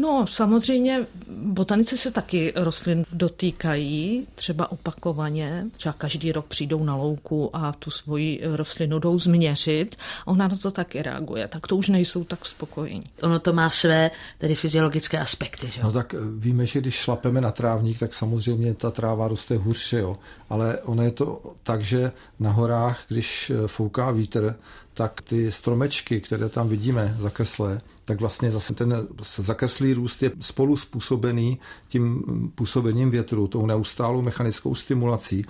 No, 0.00 0.26
samozřejmě 0.26 1.06
botanici 1.36 1.98
se 1.98 2.10
taky 2.10 2.52
rostlin 2.56 3.04
dotýkají, 3.12 4.26
třeba 4.34 4.72
opakovaně, 4.72 5.66
třeba 5.76 5.92
každý 5.92 6.32
rok 6.32 6.46
přijdou 6.46 6.84
na 6.84 6.96
louku 6.96 7.56
a 7.56 7.72
tu 7.72 7.90
svoji 7.90 8.40
rostlinu 8.44 8.98
jdou 8.98 9.18
změřit. 9.18 9.96
Ona 10.26 10.48
na 10.48 10.56
to 10.56 10.70
taky 10.70 11.02
reaguje, 11.02 11.48
tak 11.48 11.66
to 11.66 11.76
už 11.76 11.88
nejsou 11.88 12.24
tak 12.24 12.46
spokojení. 12.46 13.02
Ono 13.22 13.38
to 13.38 13.52
má 13.52 13.70
své 13.70 14.10
tedy 14.38 14.54
fyziologické 14.54 15.18
aspekty, 15.18 15.70
že? 15.70 15.82
No 15.82 15.92
tak 15.92 16.14
víme, 16.38 16.66
že 16.66 16.80
když 16.80 16.94
šlapeme 16.94 17.40
na 17.40 17.50
trávník, 17.50 17.98
tak 17.98 18.14
samozřejmě 18.14 18.74
ta 18.74 18.90
tráva 18.90 19.28
roste 19.28 19.56
hůř, 19.56 19.92
jo. 19.92 20.18
Ale 20.50 20.78
ono 20.78 21.02
je 21.02 21.10
to 21.10 21.42
tak, 21.62 21.84
že 21.84 22.12
na 22.38 22.50
horách, 22.50 23.00
když 23.08 23.52
fouká 23.66 24.10
vítr, 24.10 24.56
tak 24.94 25.20
ty 25.20 25.52
stromečky, 25.52 26.20
které 26.20 26.48
tam 26.48 26.68
vidíme 26.68 27.16
zakreslé, 27.18 27.80
tak 28.10 28.20
vlastně 28.20 28.50
zase 28.50 28.74
ten 28.74 29.06
zakreslý 29.36 29.92
růst 29.94 30.22
je 30.22 30.30
spolu 30.40 30.76
způsobený 30.76 31.58
tím 31.88 32.22
působením 32.54 33.10
větru, 33.10 33.46
tou 33.46 33.66
neustálou 33.66 34.22
mechanickou 34.22 34.74
stimulací. 34.74 35.44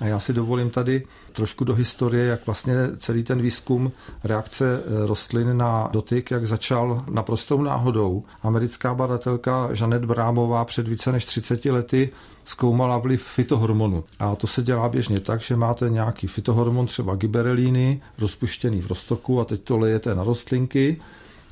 A 0.00 0.06
já 0.06 0.18
si 0.18 0.32
dovolím 0.32 0.70
tady 0.70 1.06
trošku 1.32 1.64
do 1.64 1.74
historie, 1.74 2.24
jak 2.24 2.46
vlastně 2.46 2.74
celý 2.96 3.22
ten 3.22 3.42
výzkum 3.42 3.92
reakce 4.24 4.82
rostlin 5.06 5.56
na 5.56 5.88
dotyk, 5.92 6.30
jak 6.30 6.46
začal 6.46 7.04
naprostou 7.10 7.62
náhodou. 7.62 8.24
Americká 8.42 8.94
badatelka 8.94 9.68
Janet 9.80 10.04
Brámová 10.04 10.64
před 10.64 10.88
více 10.88 11.12
než 11.12 11.24
30 11.24 11.64
lety 11.64 12.10
zkoumala 12.44 12.98
vliv 12.98 13.22
fitohormonu. 13.22 14.04
A 14.18 14.36
to 14.36 14.46
se 14.46 14.62
dělá 14.62 14.88
běžně 14.88 15.20
tak, 15.20 15.40
že 15.40 15.56
máte 15.56 15.90
nějaký 15.90 16.26
fitohormon, 16.26 16.86
třeba 16.86 17.14
giberelíny, 17.14 18.02
rozpuštěný 18.18 18.80
v 18.80 18.86
roztoku 18.86 19.40
a 19.40 19.44
teď 19.44 19.62
to 19.62 19.78
lejete 19.78 20.14
na 20.14 20.24
rostlinky 20.24 21.00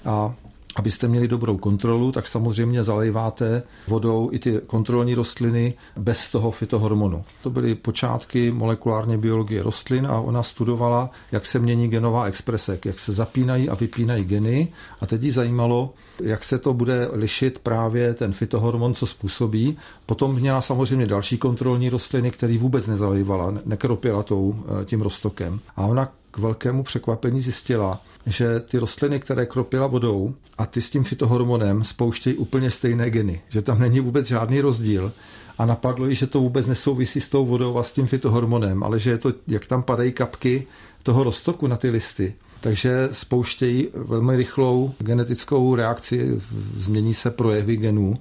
a 0.04 0.34
Abyste 0.76 1.08
měli 1.08 1.28
dobrou 1.28 1.56
kontrolu, 1.56 2.12
tak 2.12 2.26
samozřejmě 2.26 2.84
zalejváte 2.84 3.62
vodou 3.88 4.28
i 4.32 4.38
ty 4.38 4.60
kontrolní 4.66 5.14
rostliny 5.14 5.74
bez 5.96 6.30
toho 6.30 6.50
fitohormonu. 6.50 7.24
To 7.42 7.50
byly 7.50 7.74
počátky 7.74 8.50
molekulární 8.50 9.18
biologie 9.18 9.62
rostlin 9.62 10.06
a 10.06 10.20
ona 10.20 10.42
studovala, 10.42 11.10
jak 11.32 11.46
se 11.46 11.58
mění 11.58 11.88
genová 11.88 12.24
exprese, 12.24 12.78
jak 12.84 12.98
se 12.98 13.12
zapínají 13.12 13.68
a 13.68 13.74
vypínají 13.74 14.24
geny 14.24 14.68
a 15.00 15.06
teď 15.06 15.22
jí 15.22 15.30
zajímalo, 15.30 15.94
jak 16.22 16.44
se 16.44 16.58
to 16.58 16.74
bude 16.74 17.08
lišit 17.12 17.58
právě 17.58 18.14
ten 18.14 18.32
fitohormon, 18.32 18.94
co 18.94 19.06
způsobí. 19.06 19.76
Potom 20.06 20.34
měla 20.34 20.60
samozřejmě 20.60 21.06
další 21.06 21.38
kontrolní 21.38 21.88
rostliny, 21.88 22.30
které 22.30 22.58
vůbec 22.58 22.86
nezalejvala, 22.86 23.54
nekropila 23.64 24.22
tou, 24.22 24.54
eh, 24.82 24.84
tím 24.84 25.00
roztokem. 25.00 25.60
A 25.76 25.86
ona 25.86 26.12
k 26.30 26.38
velkému 26.38 26.82
překvapení 26.82 27.40
zjistila, 27.40 28.02
že 28.26 28.60
ty 28.60 28.78
rostliny, 28.78 29.20
které 29.20 29.46
kropila 29.46 29.86
vodou 29.86 30.34
a 30.58 30.66
ty 30.66 30.80
s 30.80 30.90
tím 30.90 31.04
fitohormonem 31.04 31.84
spouštějí 31.84 32.36
úplně 32.36 32.70
stejné 32.70 33.10
geny, 33.10 33.40
že 33.48 33.62
tam 33.62 33.80
není 33.80 34.00
vůbec 34.00 34.26
žádný 34.26 34.60
rozdíl 34.60 35.12
a 35.58 35.66
napadlo 35.66 36.06
ji, 36.06 36.14
že 36.14 36.26
to 36.26 36.40
vůbec 36.40 36.66
nesouvisí 36.66 37.20
s 37.20 37.28
tou 37.28 37.46
vodou 37.46 37.78
a 37.78 37.82
s 37.82 37.92
tím 37.92 38.06
fitohormonem, 38.06 38.82
ale 38.82 38.98
že 38.98 39.10
je 39.10 39.18
to, 39.18 39.32
jak 39.48 39.66
tam 39.66 39.82
padají 39.82 40.12
kapky 40.12 40.66
toho 41.02 41.24
roztoku 41.24 41.66
na 41.66 41.76
ty 41.76 41.90
listy, 41.90 42.34
takže 42.60 43.08
spouštějí 43.12 43.88
velmi 43.94 44.36
rychlou 44.36 44.94
genetickou 44.98 45.74
reakci, 45.74 46.40
změní 46.76 47.14
se 47.14 47.30
projevy 47.30 47.76
genů 47.76 48.18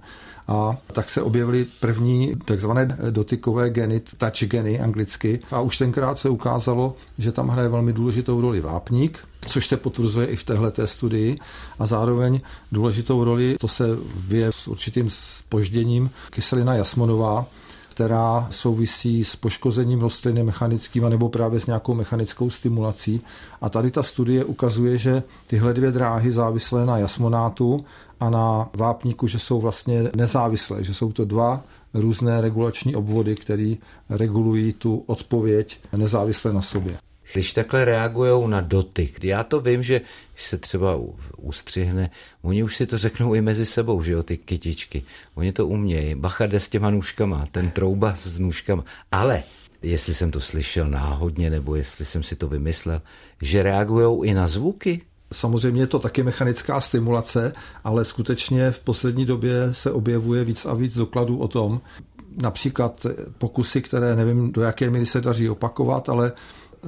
a 0.50 0.78
tak 0.94 1.10
se 1.10 1.22
objevily 1.22 1.68
první 1.80 2.36
takzvané 2.46 2.98
dotykové 3.10 3.70
geny, 3.70 4.00
touch 4.18 4.44
geny 4.50 4.80
anglicky. 4.80 5.40
A 5.52 5.62
už 5.62 5.78
tenkrát 5.78 6.18
se 6.18 6.30
ukázalo, 6.30 6.96
že 7.18 7.32
tam 7.32 7.48
hraje 7.48 7.70
velmi 7.70 7.94
důležitou 7.94 8.42
roli 8.42 8.62
vápník, 8.62 9.20
což 9.48 9.68
se 9.68 9.78
potvrzuje 9.78 10.28
i 10.28 10.36
v 10.36 10.44
téhle 10.44 10.72
studii. 10.86 11.38
A 11.80 11.86
zároveň 11.86 12.42
důležitou 12.72 13.24
roli, 13.24 13.56
to 13.60 13.68
se 13.68 13.84
vyje 14.28 14.52
s 14.52 14.68
určitým 14.68 15.10
spožděním, 15.10 16.10
kyselina 16.30 16.74
jasmonová, 16.74 17.46
která 18.00 18.48
souvisí 18.50 19.26
s 19.26 19.36
poškozením 19.36 20.02
rostliny 20.02 20.44
mechanickým 20.44 21.10
nebo 21.10 21.30
právě 21.30 21.60
s 21.60 21.66
nějakou 21.66 21.94
mechanickou 21.94 22.50
stimulací. 22.50 23.22
A 23.62 23.70
tady 23.70 23.92
ta 23.92 24.04
studie 24.04 24.44
ukazuje, 24.44 24.98
že 24.98 25.24
tyhle 25.48 25.74
dvě 25.74 25.92
dráhy 25.92 26.32
závislé 26.32 26.86
na 26.86 26.98
jasmonátu 26.98 27.86
a 28.20 28.30
na 28.30 28.70
vápníku, 28.76 29.28
že 29.28 29.40
jsou 29.40 29.62
vlastně 29.62 30.12
nezávislé, 30.16 30.84
že 30.84 30.94
jsou 30.94 31.12
to 31.12 31.26
dva 31.26 31.62
různé 31.94 32.42
regulační 32.42 32.96
obvody, 32.96 33.36
které 33.36 33.76
regulují 34.10 34.74
tu 34.74 35.04
odpověď 35.08 35.80
nezávisle 35.98 36.54
na 36.54 36.62
sobě. 36.62 36.98
Když 37.34 37.54
takhle 37.54 37.86
reagují 37.86 38.50
na 38.50 38.62
dotyk, 38.62 39.24
já 39.24 39.44
to 39.44 39.62
vím, 39.62 39.84
že 39.84 40.02
se 40.38 40.58
třeba 40.58 41.00
ustřihne, 41.38 42.10
oni 42.42 42.64
už 42.64 42.76
si 42.76 42.86
to 42.86 42.98
řeknou 42.98 43.34
i 43.34 43.42
mezi 43.42 43.66
sebou, 43.66 44.02
že 44.02 44.12
jo, 44.12 44.24
ty 44.24 44.38
kytičky. 44.38 45.04
Oni 45.36 45.52
to 45.52 45.68
umějí. 45.68 46.16
Bacha 46.16 46.46
jde 46.46 46.60
s 46.60 46.70
těma 46.70 46.90
nůžkama, 46.90 47.46
ten 47.52 47.72
trouba 47.72 48.16
s 48.16 48.40
nůžkama. 48.40 48.84
Ale 49.12 49.44
jestli 49.82 50.14
jsem 50.14 50.32
to 50.32 50.42
slyšel 50.42 50.90
náhodně, 50.90 51.50
nebo 51.50 51.76
jestli 51.76 52.06
jsem 52.06 52.24
si 52.24 52.36
to 52.36 52.48
vymyslel, 52.48 53.02
že 53.42 53.64
reagují 53.64 54.30
i 54.30 54.34
na 54.34 54.48
zvuky, 54.48 55.02
Samozřejmě 55.34 55.82
je 55.82 55.88
to 55.88 56.00
taky 56.00 56.24
mechanická 56.24 56.82
stimulace, 56.82 57.54
ale 57.84 58.06
skutečně 58.06 58.72
v 58.72 58.80
poslední 58.80 59.26
době 59.26 59.74
se 59.74 59.92
objevuje 59.92 60.44
víc 60.44 60.66
a 60.66 60.74
víc 60.74 60.98
dokladů 60.98 61.38
o 61.38 61.48
tom, 61.48 61.82
například 62.42 63.06
pokusy, 63.38 63.82
které 63.82 64.16
nevím, 64.16 64.52
do 64.52 64.62
jaké 64.62 64.90
míry 64.90 65.06
se 65.06 65.22
daří 65.22 65.50
opakovat, 65.50 66.10
ale 66.10 66.32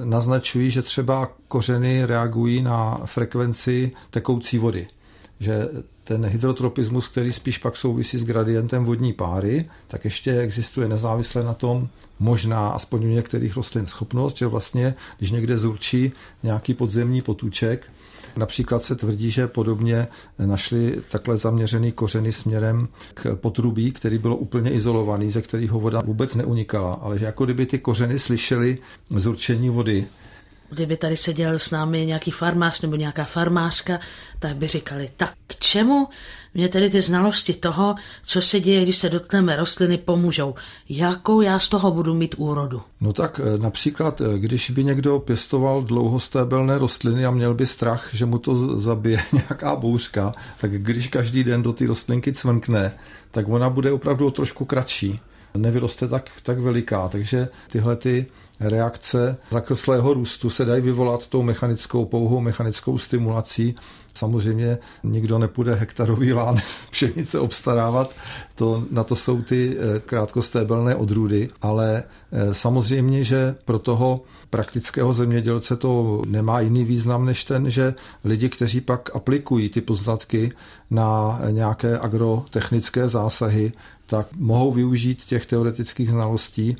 naznačují, 0.04 0.70
že 0.70 0.82
třeba 0.82 1.32
kořeny 1.48 2.06
reagují 2.06 2.62
na 2.62 3.00
frekvenci 3.04 3.92
tekoucí 4.10 4.58
vody. 4.58 4.88
Že 5.40 5.68
ten 6.04 6.26
hydrotropismus, 6.26 7.08
který 7.08 7.32
spíš 7.32 7.58
pak 7.58 7.76
souvisí 7.76 8.18
s 8.18 8.24
gradientem 8.24 8.84
vodní 8.84 9.12
páry, 9.12 9.70
tak 9.86 10.04
ještě 10.04 10.38
existuje 10.38 10.88
nezávisle 10.88 11.44
na 11.44 11.54
tom 11.54 11.88
možná, 12.18 12.68
aspoň 12.68 13.04
u 13.04 13.08
některých 13.08 13.56
rostlin, 13.56 13.86
schopnost, 13.86 14.36
že 14.36 14.46
vlastně, 14.46 14.94
když 15.18 15.30
někde 15.30 15.58
zurčí 15.58 16.12
nějaký 16.42 16.74
podzemní 16.74 17.22
potůček, 17.22 17.86
Například 18.36 18.84
se 18.84 18.96
tvrdí, 18.96 19.30
že 19.30 19.46
podobně 19.46 20.08
našli 20.38 21.00
takhle 21.10 21.36
zaměřený 21.36 21.92
kořeny 21.92 22.32
směrem 22.32 22.88
k 23.14 23.36
potrubí, 23.36 23.92
který 23.92 24.18
bylo 24.18 24.36
úplně 24.36 24.70
izolovaný, 24.70 25.30
ze 25.30 25.42
kterého 25.42 25.80
voda 25.80 26.02
vůbec 26.04 26.34
neunikala, 26.34 26.94
ale 26.94 27.18
že 27.18 27.24
jako 27.24 27.44
kdyby 27.44 27.66
ty 27.66 27.78
kořeny 27.78 28.18
slyšely 28.18 28.78
zurčení 29.16 29.68
vody, 29.68 30.06
Kdyby 30.72 30.96
tady 30.96 31.16
seděl 31.16 31.58
s 31.58 31.70
námi 31.70 32.06
nějaký 32.06 32.30
farmář 32.30 32.80
nebo 32.80 32.96
nějaká 32.96 33.24
farmářka, 33.24 33.98
tak 34.38 34.56
by 34.56 34.66
říkali, 34.66 35.10
tak 35.16 35.32
k 35.46 35.56
čemu 35.56 36.08
mě 36.54 36.68
tedy 36.68 36.90
ty 36.90 37.00
znalosti 37.00 37.54
toho, 37.54 37.94
co 38.22 38.42
se 38.42 38.60
děje, 38.60 38.82
když 38.82 38.96
se 38.96 39.08
dotkneme 39.08 39.56
rostliny, 39.56 39.98
pomůžou? 39.98 40.54
Jakou 40.88 41.40
já 41.40 41.58
z 41.58 41.68
toho 41.68 41.90
budu 41.90 42.14
mít 42.14 42.34
úrodu? 42.38 42.82
No 43.00 43.12
tak 43.12 43.40
eh, 43.44 43.58
například, 43.58 44.20
eh, 44.20 44.38
když 44.38 44.70
by 44.70 44.84
někdo 44.84 45.18
pěstoval 45.18 45.82
dlouhostébelné 45.82 46.78
rostliny 46.78 47.26
a 47.26 47.30
měl 47.30 47.54
by 47.54 47.66
strach, 47.66 48.08
že 48.12 48.26
mu 48.26 48.38
to 48.38 48.80
zabije 48.80 49.22
nějaká 49.32 49.76
bouřka, 49.76 50.34
tak 50.60 50.82
když 50.82 51.08
každý 51.08 51.44
den 51.44 51.62
do 51.62 51.72
té 51.72 51.86
rostlinky 51.86 52.32
cvrkne, 52.32 52.92
tak 53.30 53.48
ona 53.48 53.70
bude 53.70 53.92
opravdu 53.92 54.30
trošku 54.30 54.64
kratší 54.64 55.20
nevyroste 55.56 56.08
tak, 56.08 56.30
tak 56.42 56.58
veliká. 56.58 57.08
Takže 57.08 57.48
tyhle 57.70 57.96
ty 57.96 58.26
reakce 58.60 59.36
zakrslého 59.50 60.14
růstu 60.14 60.50
se 60.50 60.64
dají 60.64 60.82
vyvolat 60.82 61.26
tou 61.26 61.42
mechanickou, 61.42 62.04
pouhou 62.04 62.40
mechanickou 62.40 62.98
stimulací. 62.98 63.74
Samozřejmě 64.14 64.78
nikdo 65.04 65.38
nepůjde 65.38 65.74
hektarový 65.74 66.32
lán 66.32 66.56
pšenice 66.90 67.38
obstarávat, 67.38 68.10
to, 68.54 68.84
na 68.90 69.04
to 69.04 69.16
jsou 69.16 69.42
ty 69.42 69.76
eh, 69.78 70.00
krátkostébelné 70.00 70.94
odrůdy, 70.94 71.50
ale 71.62 72.02
eh, 72.32 72.54
samozřejmě, 72.54 73.24
že 73.24 73.54
pro 73.64 73.78
toho 73.78 74.20
praktického 74.50 75.12
zemědělce 75.12 75.76
to 75.76 76.22
nemá 76.26 76.60
jiný 76.60 76.84
význam 76.84 77.24
než 77.24 77.44
ten, 77.44 77.70
že 77.70 77.94
lidi, 78.24 78.48
kteří 78.48 78.80
pak 78.80 79.16
aplikují 79.16 79.68
ty 79.68 79.80
poznatky 79.80 80.52
na 80.90 81.40
nějaké 81.50 81.98
agrotechnické 81.98 83.08
zásahy, 83.08 83.72
tak 84.06 84.26
mohou 84.36 84.72
využít 84.72 85.24
těch 85.24 85.46
teoretických 85.46 86.10
znalostí 86.10 86.76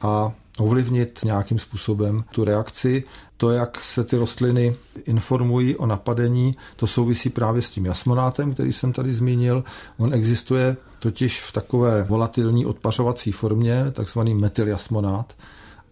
a 0.00 0.32
ovlivnit 0.58 1.20
nějakým 1.24 1.58
způsobem 1.58 2.24
tu 2.30 2.44
reakci. 2.44 3.04
To, 3.36 3.50
jak 3.50 3.84
se 3.84 4.04
ty 4.04 4.16
rostliny 4.16 4.76
informují 5.04 5.76
o 5.76 5.86
napadení, 5.86 6.54
to 6.76 6.86
souvisí 6.86 7.30
právě 7.30 7.62
s 7.62 7.70
tím 7.70 7.84
jasmonátem, 7.84 8.54
který 8.54 8.72
jsem 8.72 8.92
tady 8.92 9.12
zmínil. 9.12 9.64
On 9.98 10.14
existuje 10.14 10.76
totiž 10.98 11.42
v 11.42 11.52
takové 11.52 12.02
volatilní 12.02 12.66
odpařovací 12.66 13.32
formě, 13.32 13.84
takzvaný 13.92 14.34
metyljasmonát. 14.34 15.34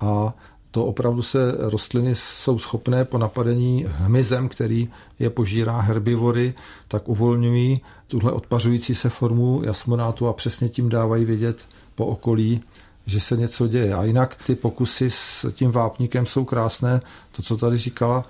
A 0.00 0.34
to 0.70 0.84
opravdu 0.84 1.22
se 1.22 1.54
rostliny 1.58 2.14
jsou 2.14 2.58
schopné 2.58 3.04
po 3.04 3.18
napadení 3.18 3.86
hmyzem, 3.88 4.48
který 4.48 4.88
je 5.18 5.30
požírá 5.30 5.80
herbivory, 5.80 6.54
tak 6.88 7.08
uvolňují 7.08 7.80
tuhle 8.06 8.32
odpařující 8.32 8.94
se 8.94 9.08
formu 9.08 9.62
jasmonátu 9.64 10.28
a 10.28 10.32
přesně 10.32 10.68
tím 10.68 10.88
dávají 10.88 11.24
vědět 11.24 11.66
po 11.94 12.06
okolí, 12.06 12.62
že 13.06 13.20
se 13.20 13.36
něco 13.36 13.68
děje. 13.68 13.94
A 13.94 14.04
jinak 14.04 14.36
ty 14.46 14.54
pokusy 14.54 15.10
s 15.10 15.52
tím 15.52 15.70
vápníkem 15.70 16.26
jsou 16.26 16.44
krásné. 16.44 17.00
To, 17.32 17.42
co 17.42 17.56
tady 17.56 17.76
říkala 17.76 18.24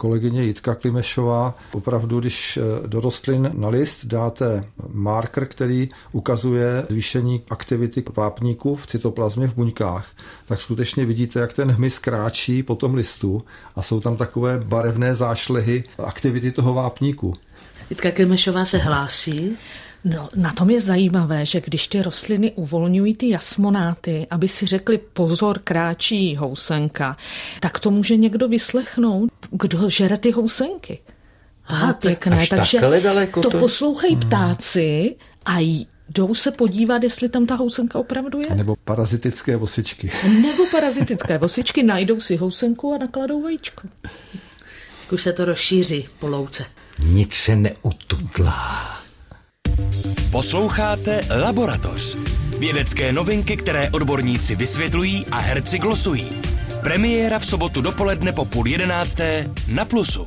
kolegyně 0.00 0.44
Jitka 0.44 0.74
Klimešová, 0.74 1.54
opravdu, 1.72 2.20
když 2.20 2.56
eh, 2.56 2.88
do 2.88 3.00
rostlin 3.00 3.50
na 3.54 3.68
list 3.68 4.04
dáte 4.04 4.64
marker, 4.92 5.46
který 5.46 5.88
ukazuje 6.12 6.86
zvýšení 6.88 7.42
aktivity 7.50 8.04
vápníků 8.16 8.76
v 8.76 8.86
cytoplazmě 8.86 9.48
v 9.48 9.54
buňkách, 9.54 10.10
tak 10.46 10.60
skutečně 10.60 11.04
vidíte, 11.04 11.40
jak 11.40 11.52
ten 11.52 11.70
hmyz 11.70 11.98
kráčí 11.98 12.62
po 12.62 12.74
tom 12.74 12.94
listu 12.94 13.44
a 13.76 13.82
jsou 13.82 14.00
tam 14.00 14.16
takové 14.16 14.58
barevné 14.58 15.14
zášlehy 15.14 15.84
aktivity 15.98 16.52
toho 16.52 16.74
vápníku. 16.74 17.34
Jitka 17.90 18.10
Klimešová 18.10 18.64
se 18.64 18.78
hlásí. 18.78 19.56
No, 20.04 20.28
na 20.34 20.52
tom 20.52 20.70
je 20.70 20.80
zajímavé, 20.80 21.46
že 21.46 21.60
když 21.60 21.88
ty 21.88 22.02
rostliny 22.02 22.52
uvolňují 22.52 23.14
ty 23.14 23.28
jasmonáty, 23.28 24.26
aby 24.30 24.48
si 24.48 24.66
řekli 24.66 24.98
pozor, 24.98 25.58
kráčí 25.58 26.36
housenka, 26.36 27.16
tak 27.60 27.78
to 27.78 27.90
může 27.90 28.16
někdo 28.16 28.48
vyslechnout, 28.48 29.30
kdo 29.50 29.90
žere 29.90 30.18
ty 30.18 30.30
housenky. 30.30 30.98
Aha, 31.66 31.92
pěkné, 31.92 32.46
takže 32.46 32.80
daleko 32.80 33.40
to, 33.40 33.50
to 33.50 33.58
poslouchají 33.58 34.14
hmm. 34.14 34.22
ptáci 34.22 35.16
a 35.44 35.58
jdou 36.08 36.34
se 36.34 36.50
podívat, 36.50 37.02
jestli 37.02 37.28
tam 37.28 37.46
ta 37.46 37.54
housenka 37.54 37.98
opravdu 37.98 38.40
je. 38.40 38.54
Nebo 38.54 38.76
parazitické 38.84 39.56
vosičky. 39.56 40.10
Nebo 40.42 40.66
parazitické 40.70 41.38
vosičky 41.38 41.82
najdou 41.82 42.20
si 42.20 42.36
housenku 42.36 42.94
a 42.94 42.98
nakladou 42.98 43.42
vajíčko. 43.42 43.88
Už 45.12 45.22
se 45.22 45.32
to 45.32 45.44
rozšíří 45.44 46.08
po 46.18 46.26
louce. 46.26 46.64
Nic 46.98 47.34
se 47.34 47.56
neutudlá. 47.56 48.99
Posloucháte 50.32 51.20
Laboratoř. 51.42 52.16
Vědecké 52.58 53.12
novinky, 53.12 53.56
které 53.56 53.90
odborníci 53.90 54.56
vysvětlují 54.56 55.26
a 55.26 55.38
herci 55.38 55.78
glosují. 55.78 56.28
Premiéra 56.82 57.38
v 57.38 57.46
sobotu 57.46 57.82
dopoledne 57.82 58.32
po 58.32 58.44
půl 58.44 58.66
jedenácté 58.66 59.50
na 59.68 59.84
Plusu. 59.84 60.26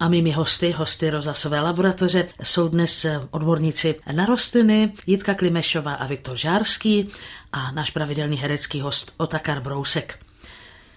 A 0.00 0.08
mými 0.08 0.32
hosty, 0.32 0.70
hosty 0.70 1.10
Rozasové 1.10 1.60
laboratoře, 1.60 2.26
jsou 2.42 2.68
dnes 2.68 3.06
odborníci 3.30 3.94
na 4.12 4.26
rostliny 4.26 4.92
Jitka 5.06 5.34
Klimešová 5.34 5.94
a 5.94 6.06
Viktor 6.06 6.36
Žárský 6.36 7.08
a 7.52 7.72
náš 7.72 7.90
pravidelný 7.90 8.36
herecký 8.36 8.80
host 8.80 9.12
Otakar 9.16 9.60
Brousek. 9.60 10.18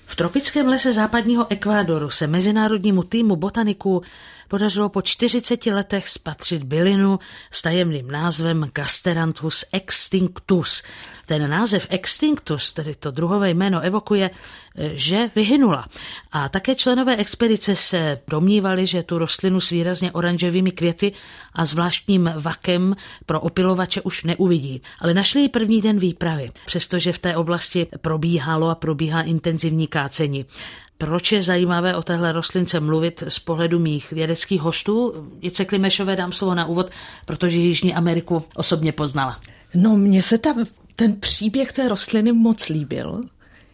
V 0.05 0.15
tropickém 0.15 0.67
lese 0.67 0.93
západního 0.93 1.51
Ekvádoru 1.51 2.09
se 2.09 2.27
mezinárodnímu 2.27 3.03
týmu 3.03 3.35
botaniků 3.35 4.01
podařilo 4.47 4.89
po 4.89 5.01
40 5.01 5.65
letech 5.65 6.09
spatřit 6.09 6.63
bylinu 6.63 7.19
s 7.51 7.61
tajemným 7.61 8.11
názvem 8.11 8.69
Gasteranthus 8.73 9.65
extinctus. 9.71 10.83
Ten 11.27 11.49
název 11.49 11.87
extinctus, 11.89 12.73
tedy 12.73 12.95
to 12.95 13.11
druhové 13.11 13.49
jméno, 13.49 13.81
evokuje, 13.81 14.29
že 14.93 15.29
vyhynula. 15.35 15.87
A 16.31 16.49
také 16.49 16.75
členové 16.75 17.15
expedice 17.15 17.75
se 17.75 18.19
domnívali, 18.27 18.87
že 18.87 19.03
tu 19.03 19.17
rostlinu 19.17 19.59
s 19.59 19.69
výrazně 19.69 20.11
oranžovými 20.11 20.71
květy 20.71 21.13
a 21.53 21.65
zvláštním 21.65 22.31
vakem 22.39 22.95
pro 23.25 23.41
opilovače 23.41 24.01
už 24.01 24.23
neuvidí. 24.23 24.81
Ale 24.99 25.13
našli 25.13 25.41
ji 25.41 25.49
první 25.49 25.81
den 25.81 25.97
výpravy, 25.97 26.51
přestože 26.65 27.13
v 27.13 27.17
té 27.17 27.35
oblasti 27.35 27.87
probíhalo 28.01 28.69
a 28.69 28.75
probíhá 28.75 29.21
intenzivní 29.21 29.87
kácení. 29.87 30.45
Proč 30.97 31.31
je 31.31 31.41
zajímavé 31.41 31.95
o 31.95 32.01
téhle 32.01 32.31
rostlince 32.31 32.79
mluvit 32.79 33.23
z 33.27 33.39
pohledu 33.39 33.79
mých 33.79 34.11
vědeckých 34.11 34.61
hostů? 34.61 35.13
Jice 35.41 35.65
Klimešové 35.65 36.15
dám 36.15 36.31
slovo 36.31 36.55
na 36.55 36.65
úvod, 36.65 36.89
protože 37.25 37.57
Jižní 37.57 37.95
Ameriku 37.95 38.43
osobně 38.55 38.91
poznala. 38.91 39.39
No, 39.73 39.97
mně 39.97 40.23
se 40.23 40.37
ta, 40.37 40.55
ten 40.97 41.15
příběh 41.19 41.73
té 41.73 41.89
rostliny 41.89 42.31
moc 42.31 42.69
líbil. 42.69 43.21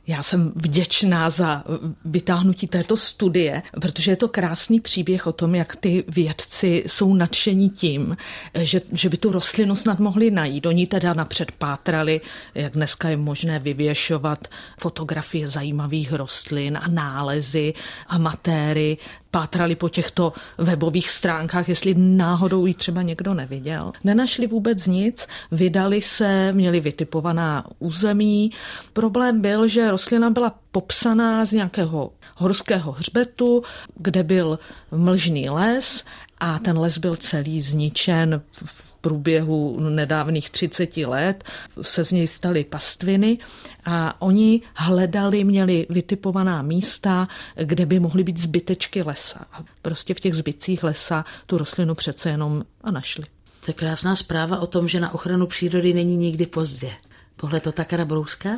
Já 0.07 0.23
jsem 0.23 0.51
vděčná 0.55 1.29
za 1.29 1.63
vytáhnutí 2.05 2.67
této 2.67 2.97
studie, 2.97 3.63
protože 3.81 4.11
je 4.11 4.15
to 4.15 4.27
krásný 4.27 4.79
příběh 4.79 5.27
o 5.27 5.31
tom, 5.31 5.55
jak 5.55 5.75
ty 5.75 6.03
vědci 6.07 6.83
jsou 6.87 7.13
nadšení 7.13 7.69
tím, 7.69 8.17
že, 8.59 8.81
že 8.91 9.09
by 9.09 9.17
tu 9.17 9.31
rostlinu 9.31 9.75
snad 9.75 9.99
mohli 9.99 10.31
najít. 10.31 10.65
Oni 10.65 10.87
teda 10.87 11.13
napřed 11.13 11.51
pátrali, 11.51 12.21
jak 12.55 12.73
dneska 12.73 13.09
je 13.09 13.17
možné 13.17 13.59
vyvěšovat 13.59 14.47
fotografie 14.79 15.47
zajímavých 15.47 16.13
rostlin 16.13 16.79
a 16.81 16.87
nálezy, 16.87 17.73
amatéry, 18.07 18.97
pátrali 19.33 19.75
po 19.75 19.89
těchto 19.89 20.33
webových 20.57 21.09
stránkách, 21.09 21.69
jestli 21.69 21.95
náhodou 21.97 22.65
ji 22.65 22.73
třeba 22.73 23.01
někdo 23.01 23.33
neviděl. 23.33 23.91
Nenašli 24.03 24.47
vůbec 24.47 24.87
nic, 24.87 25.27
vydali 25.51 26.01
se, 26.01 26.53
měli 26.53 26.79
vytipovaná 26.79 27.65
území. 27.79 28.51
Problém 28.93 29.41
byl, 29.41 29.67
že 29.67 29.91
rostlina 29.91 30.29
byla 30.29 30.55
popsaná 30.71 31.45
z 31.45 31.51
nějakého 31.51 32.11
horského 32.35 32.91
hřbetu, 32.91 33.63
kde 33.95 34.23
byl 34.23 34.59
mlžný 34.91 35.49
les 35.49 36.03
a 36.39 36.59
ten 36.59 36.77
les 36.77 36.97
byl 36.97 37.15
celý 37.15 37.61
zničen 37.61 38.41
v 38.65 38.92
průběhu 39.03 39.79
nedávných 39.79 40.49
30 40.49 40.97
let 40.97 41.43
se 41.81 42.05
z 42.05 42.11
něj 42.11 42.27
staly 42.27 42.63
pastviny 42.63 43.37
a 43.85 44.21
oni 44.21 44.61
hledali, 44.75 45.43
měli 45.43 45.85
vytipovaná 45.89 46.61
místa, 46.61 47.27
kde 47.55 47.85
by 47.85 47.99
mohly 47.99 48.23
být 48.23 48.37
zbytečky 48.37 49.01
lesa. 49.01 49.45
A 49.51 49.63
prostě 49.81 50.13
v 50.13 50.19
těch 50.19 50.33
zbytcích 50.33 50.83
lesa 50.83 51.25
tu 51.45 51.57
rostlinu 51.57 51.95
přece 51.95 52.29
jenom 52.29 52.63
a 52.83 52.91
našli. 52.91 53.23
To 53.65 53.71
je 53.71 53.73
krásná 53.73 54.15
zpráva 54.15 54.59
o 54.59 54.67
tom, 54.67 54.87
že 54.87 54.99
na 54.99 55.13
ochranu 55.13 55.47
přírody 55.47 55.93
není 55.93 56.17
nikdy 56.17 56.45
pozdě. 56.45 56.91
Pohled 57.35 57.63
to 57.63 57.71
Takara 57.71 58.05
Brouska? 58.05 58.49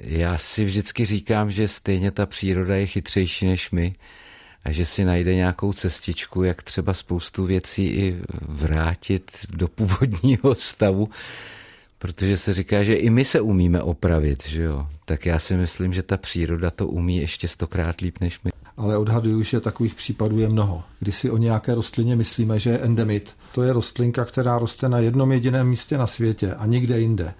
Já 0.00 0.38
si 0.38 0.64
vždycky 0.64 1.04
říkám, 1.04 1.50
že 1.50 1.68
stejně 1.68 2.10
ta 2.10 2.26
příroda 2.26 2.76
je 2.76 2.86
chytřejší 2.86 3.46
než 3.46 3.70
my 3.70 3.94
a 4.66 4.72
že 4.72 4.86
si 4.86 5.04
najde 5.04 5.34
nějakou 5.34 5.72
cestičku, 5.72 6.42
jak 6.42 6.62
třeba 6.62 6.94
spoustu 6.94 7.44
věcí 7.44 7.86
i 7.86 8.16
vrátit 8.48 9.30
do 9.50 9.68
původního 9.68 10.54
stavu, 10.54 11.08
protože 11.98 12.38
se 12.38 12.54
říká, 12.54 12.82
že 12.82 12.94
i 12.94 13.10
my 13.10 13.24
se 13.24 13.40
umíme 13.40 13.82
opravit, 13.82 14.48
že 14.48 14.62
jo? 14.62 14.86
Tak 15.04 15.26
já 15.26 15.38
si 15.38 15.56
myslím, 15.56 15.92
že 15.92 16.02
ta 16.02 16.16
příroda 16.16 16.70
to 16.70 16.88
umí 16.88 17.16
ještě 17.16 17.48
stokrát 17.48 18.00
líp 18.00 18.16
než 18.20 18.40
my. 18.44 18.50
Ale 18.76 18.96
odhaduju, 18.96 19.42
že 19.42 19.60
takových 19.60 19.94
případů 19.94 20.38
je 20.38 20.48
mnoho. 20.48 20.82
Když 21.00 21.14
si 21.14 21.30
o 21.30 21.36
nějaké 21.36 21.74
rostlině 21.74 22.16
myslíme, 22.16 22.58
že 22.58 22.70
je 22.70 22.78
endemit, 22.78 23.36
to 23.54 23.62
je 23.62 23.72
rostlinka, 23.72 24.24
která 24.24 24.58
roste 24.58 24.88
na 24.88 24.98
jednom 24.98 25.32
jediném 25.32 25.68
místě 25.68 25.98
na 25.98 26.06
světě 26.06 26.54
a 26.54 26.66
nikde 26.66 27.00
jinde. 27.00 27.34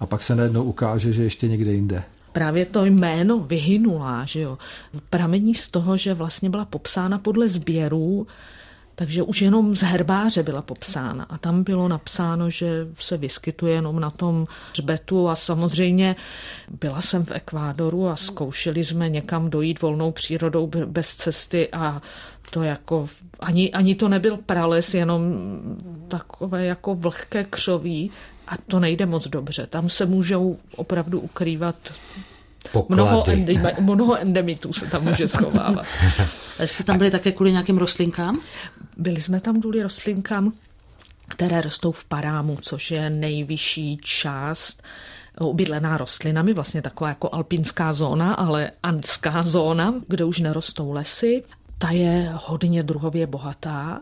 A 0.00 0.06
pak 0.06 0.22
se 0.22 0.36
najednou 0.36 0.64
ukáže, 0.64 1.12
že 1.12 1.22
ještě 1.22 1.48
někde 1.48 1.72
jinde. 1.72 2.02
Právě 2.32 2.66
to 2.66 2.84
jméno 2.84 3.38
vyhynulá, 3.38 4.24
že 4.24 4.40
jo, 4.40 4.58
pramení 5.10 5.54
z 5.54 5.68
toho, 5.68 5.96
že 5.96 6.14
vlastně 6.14 6.50
byla 6.50 6.64
popsána 6.64 7.18
podle 7.18 7.48
sběrů, 7.48 8.26
takže 8.94 9.22
už 9.22 9.42
jenom 9.42 9.76
z 9.76 9.82
herbáře 9.82 10.42
byla 10.42 10.62
popsána. 10.62 11.24
A 11.24 11.38
tam 11.38 11.62
bylo 11.62 11.88
napsáno, 11.88 12.50
že 12.50 12.86
se 12.98 13.16
vyskytuje 13.16 13.74
jenom 13.74 14.00
na 14.00 14.10
tom 14.10 14.46
hřbetu 14.70 15.28
a 15.28 15.36
samozřejmě 15.36 16.16
byla 16.80 17.00
jsem 17.00 17.24
v 17.24 17.30
Ekvádoru 17.30 18.08
a 18.08 18.16
zkoušeli 18.16 18.84
jsme 18.84 19.08
někam 19.08 19.50
dojít 19.50 19.82
volnou 19.82 20.12
přírodou 20.12 20.70
bez 20.86 21.14
cesty 21.14 21.68
a 21.72 22.02
to 22.50 22.62
jako, 22.62 23.08
ani, 23.40 23.72
ani 23.72 23.94
to 23.94 24.08
nebyl 24.08 24.36
prales, 24.36 24.94
jenom 24.94 25.34
takové 26.08 26.64
jako 26.64 26.94
vlhké 26.94 27.44
křoví 27.44 28.10
a 28.48 28.56
to 28.56 28.80
nejde 28.80 29.06
moc 29.06 29.28
dobře. 29.28 29.66
Tam 29.66 29.90
se 29.90 30.06
můžou 30.06 30.58
opravdu 30.76 31.20
ukrývat 31.20 31.76
Mnoho, 32.88 33.28
endemi, 33.28 33.72
mnoho 33.80 34.16
endemitů 34.16 34.72
se 34.72 34.86
tam 34.86 35.04
může 35.04 35.28
schovávat. 35.28 35.86
Jste 36.64 36.84
tam 36.84 36.98
byli 36.98 37.10
také 37.10 37.32
kvůli 37.32 37.52
nějakým 37.52 37.78
rostlinkám? 37.78 38.40
Byli 38.96 39.22
jsme 39.22 39.40
tam 39.40 39.60
kvůli 39.60 39.82
rostlinkám, 39.82 40.52
které 41.28 41.60
rostou 41.60 41.92
v 41.92 42.04
Parámu, 42.04 42.58
což 42.60 42.90
je 42.90 43.10
nejvyšší 43.10 43.98
část 44.02 44.82
obydlená 45.38 45.96
rostlinami, 45.96 46.52
vlastně 46.52 46.82
taková 46.82 47.08
jako 47.08 47.34
alpinská 47.34 47.92
zóna, 47.92 48.34
ale 48.34 48.70
andská 48.82 49.42
zóna, 49.42 49.94
kde 50.08 50.24
už 50.24 50.40
nerostou 50.40 50.92
lesy. 50.92 51.42
Ta 51.78 51.90
je 51.90 52.32
hodně 52.34 52.82
druhově 52.82 53.26
bohatá 53.26 54.00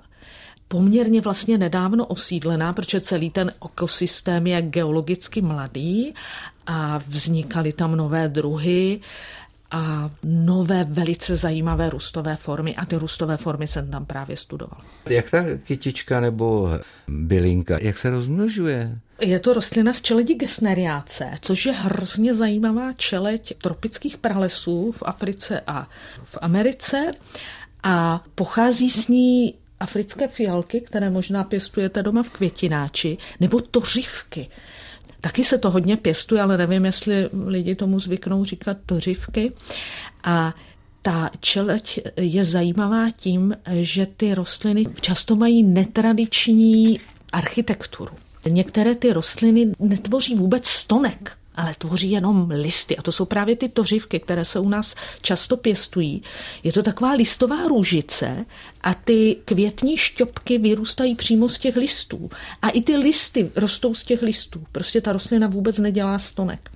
poměrně 0.72 1.20
vlastně 1.20 1.58
nedávno 1.58 2.06
osídlená, 2.06 2.72
protože 2.72 3.00
celý 3.00 3.30
ten 3.30 3.52
ekosystém 3.66 4.46
je 4.46 4.62
geologicky 4.62 5.42
mladý 5.42 6.14
a 6.66 6.98
vznikaly 7.06 7.72
tam 7.72 7.96
nové 7.96 8.28
druhy 8.28 9.00
a 9.70 10.10
nové 10.24 10.84
velice 10.84 11.36
zajímavé 11.36 11.90
růstové 11.90 12.36
formy 12.36 12.76
a 12.76 12.84
ty 12.84 12.96
růstové 12.96 13.36
formy 13.36 13.68
jsem 13.68 13.90
tam 13.90 14.06
právě 14.06 14.36
studoval. 14.36 14.80
Jak 15.06 15.30
ta 15.30 15.44
kytička 15.64 16.20
nebo 16.20 16.70
bylinka, 17.08 17.78
jak 17.80 17.98
se 17.98 18.10
rozmnožuje? 18.10 18.98
Je 19.20 19.40
to 19.40 19.52
rostlina 19.54 19.92
z 19.92 20.02
čeledi 20.02 20.34
gesneriáce, 20.34 21.30
což 21.40 21.66
je 21.66 21.72
hrozně 21.72 22.34
zajímavá 22.34 22.92
čeleď 22.92 23.54
tropických 23.62 24.18
pralesů 24.18 24.92
v 24.92 25.02
Africe 25.06 25.60
a 25.66 25.86
v 26.24 26.38
Americe 26.40 27.10
a 27.82 28.24
pochází 28.34 28.90
s 28.90 29.08
ní 29.08 29.54
africké 29.80 30.28
fialky, 30.28 30.80
které 30.80 31.10
možná 31.10 31.44
pěstujete 31.44 32.02
doma 32.02 32.22
v 32.22 32.30
květináči, 32.30 33.18
nebo 33.40 33.60
tořivky. 33.60 34.48
Taky 35.20 35.44
se 35.44 35.58
to 35.58 35.70
hodně 35.70 35.96
pěstuje, 35.96 36.42
ale 36.42 36.58
nevím, 36.58 36.84
jestli 36.84 37.28
lidi 37.46 37.74
tomu 37.74 38.00
zvyknou 38.00 38.44
říkat 38.44 38.76
tořivky. 38.86 39.52
A 40.24 40.54
ta 41.02 41.30
čeleť 41.40 42.00
je 42.16 42.44
zajímavá 42.44 43.10
tím, 43.10 43.56
že 43.70 44.06
ty 44.06 44.34
rostliny 44.34 44.86
často 45.00 45.36
mají 45.36 45.62
netradiční 45.62 47.00
architekturu. 47.32 48.12
Některé 48.48 48.94
ty 48.94 49.12
rostliny 49.12 49.72
netvoří 49.78 50.34
vůbec 50.34 50.66
stonek, 50.66 51.36
ale 51.60 51.74
tvoří 51.78 52.10
jenom 52.10 52.50
listy. 52.50 52.96
A 52.96 53.02
to 53.02 53.12
jsou 53.12 53.24
právě 53.24 53.56
ty 53.56 53.68
tořivky, 53.68 54.20
které 54.20 54.44
se 54.44 54.58
u 54.58 54.68
nás 54.68 54.94
často 55.22 55.56
pěstují. 55.56 56.22
Je 56.62 56.72
to 56.72 56.82
taková 56.82 57.12
listová 57.12 57.68
růžice 57.68 58.44
a 58.80 58.94
ty 58.94 59.36
květní 59.44 59.96
šťopky 59.96 60.58
vyrůstají 60.58 61.14
přímo 61.14 61.48
z 61.48 61.58
těch 61.58 61.76
listů. 61.76 62.30
A 62.62 62.68
i 62.68 62.82
ty 62.82 62.96
listy 62.96 63.50
rostou 63.56 63.94
z 63.94 64.04
těch 64.04 64.22
listů. 64.22 64.64
Prostě 64.72 65.00
ta 65.00 65.12
rostlina 65.12 65.46
vůbec 65.46 65.78
nedělá 65.78 66.18
stonek. 66.18 66.70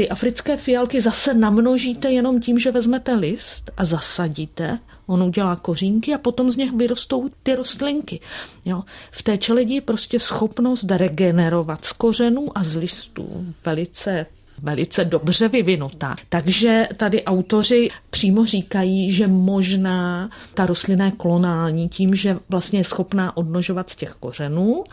Ty 0.00 0.08
africké 0.08 0.56
fialky 0.56 1.00
zase 1.00 1.34
namnožíte 1.34 2.10
jenom 2.10 2.40
tím, 2.40 2.58
že 2.58 2.70
vezmete 2.70 3.14
list 3.14 3.70
a 3.76 3.84
zasadíte 3.84 4.78
On 5.06 5.22
udělá 5.22 5.56
kořínky 5.56 6.14
a 6.14 6.18
potom 6.18 6.50
z 6.50 6.56
nich 6.56 6.72
vyrostou 6.72 7.28
ty 7.42 7.54
rostlinky. 7.54 8.20
Jo. 8.64 8.82
V 9.10 9.22
té 9.22 9.38
čeledi 9.38 9.74
je 9.74 9.80
prostě 9.80 10.18
schopnost 10.18 10.90
regenerovat 10.90 11.84
z 11.84 11.92
kořenů 11.92 12.46
a 12.58 12.64
z 12.64 12.76
listů 12.76 13.46
velice 13.64 14.26
velice 14.62 15.04
dobře 15.04 15.48
vyvinutá. 15.48 16.16
Takže 16.28 16.88
tady 16.96 17.24
autoři 17.24 17.88
přímo 18.10 18.46
říkají, 18.46 19.12
že 19.12 19.26
možná 19.26 20.30
ta 20.54 20.66
rostlina 20.66 21.04
je 21.04 21.10
klonální 21.10 21.88
tím, 21.88 22.14
že 22.14 22.36
vlastně 22.48 22.80
je 22.80 22.84
schopná 22.84 23.36
odnožovat 23.36 23.90
z 23.90 23.96
těch 23.96 24.10
kořenů 24.20 24.84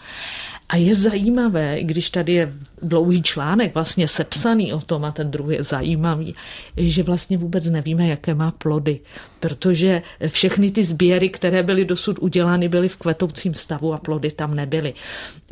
a 0.69 0.75
je 0.75 0.95
zajímavé, 0.95 1.83
když 1.83 2.09
tady 2.09 2.33
je 2.33 2.53
dlouhý 2.81 3.23
článek 3.23 3.73
vlastně 3.73 4.07
sepsaný 4.07 4.73
o 4.73 4.81
tom 4.81 5.05
a 5.05 5.11
ten 5.11 5.31
druhý 5.31 5.55
je 5.55 5.63
zajímavý, 5.63 6.35
že 6.77 7.03
vlastně 7.03 7.37
vůbec 7.37 7.65
nevíme, 7.65 8.07
jaké 8.07 8.35
má 8.35 8.51
plody, 8.51 8.99
protože 9.39 10.01
všechny 10.27 10.71
ty 10.71 10.85
sběry, 10.85 11.29
které 11.29 11.63
byly 11.63 11.85
dosud 11.85 12.19
udělány, 12.19 12.69
byly 12.69 12.89
v 12.89 12.95
kvetoucím 12.95 13.53
stavu 13.53 13.93
a 13.93 13.97
plody 13.97 14.31
tam 14.31 14.55
nebyly. 14.55 14.93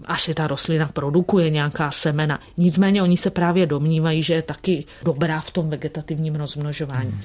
Asi 0.06 0.34
ta 0.34 0.48
rostlina 0.48 0.88
produkuje 0.88 1.50
nějaká 1.50 1.92
semena, 1.92 2.40
nicméně 2.58 3.04
oni 3.04 3.18
se 3.18 3.30
právě 3.30 3.66
domnívají, 3.66 4.24
že 4.24 4.34
je 4.34 4.42
taky 4.42 4.86
dobrá 5.04 5.42
v 5.42 5.52
tom 5.52 5.70
vegetativním 5.70 6.36
rozmnožování. 6.36 7.12
Hmm. 7.12 7.22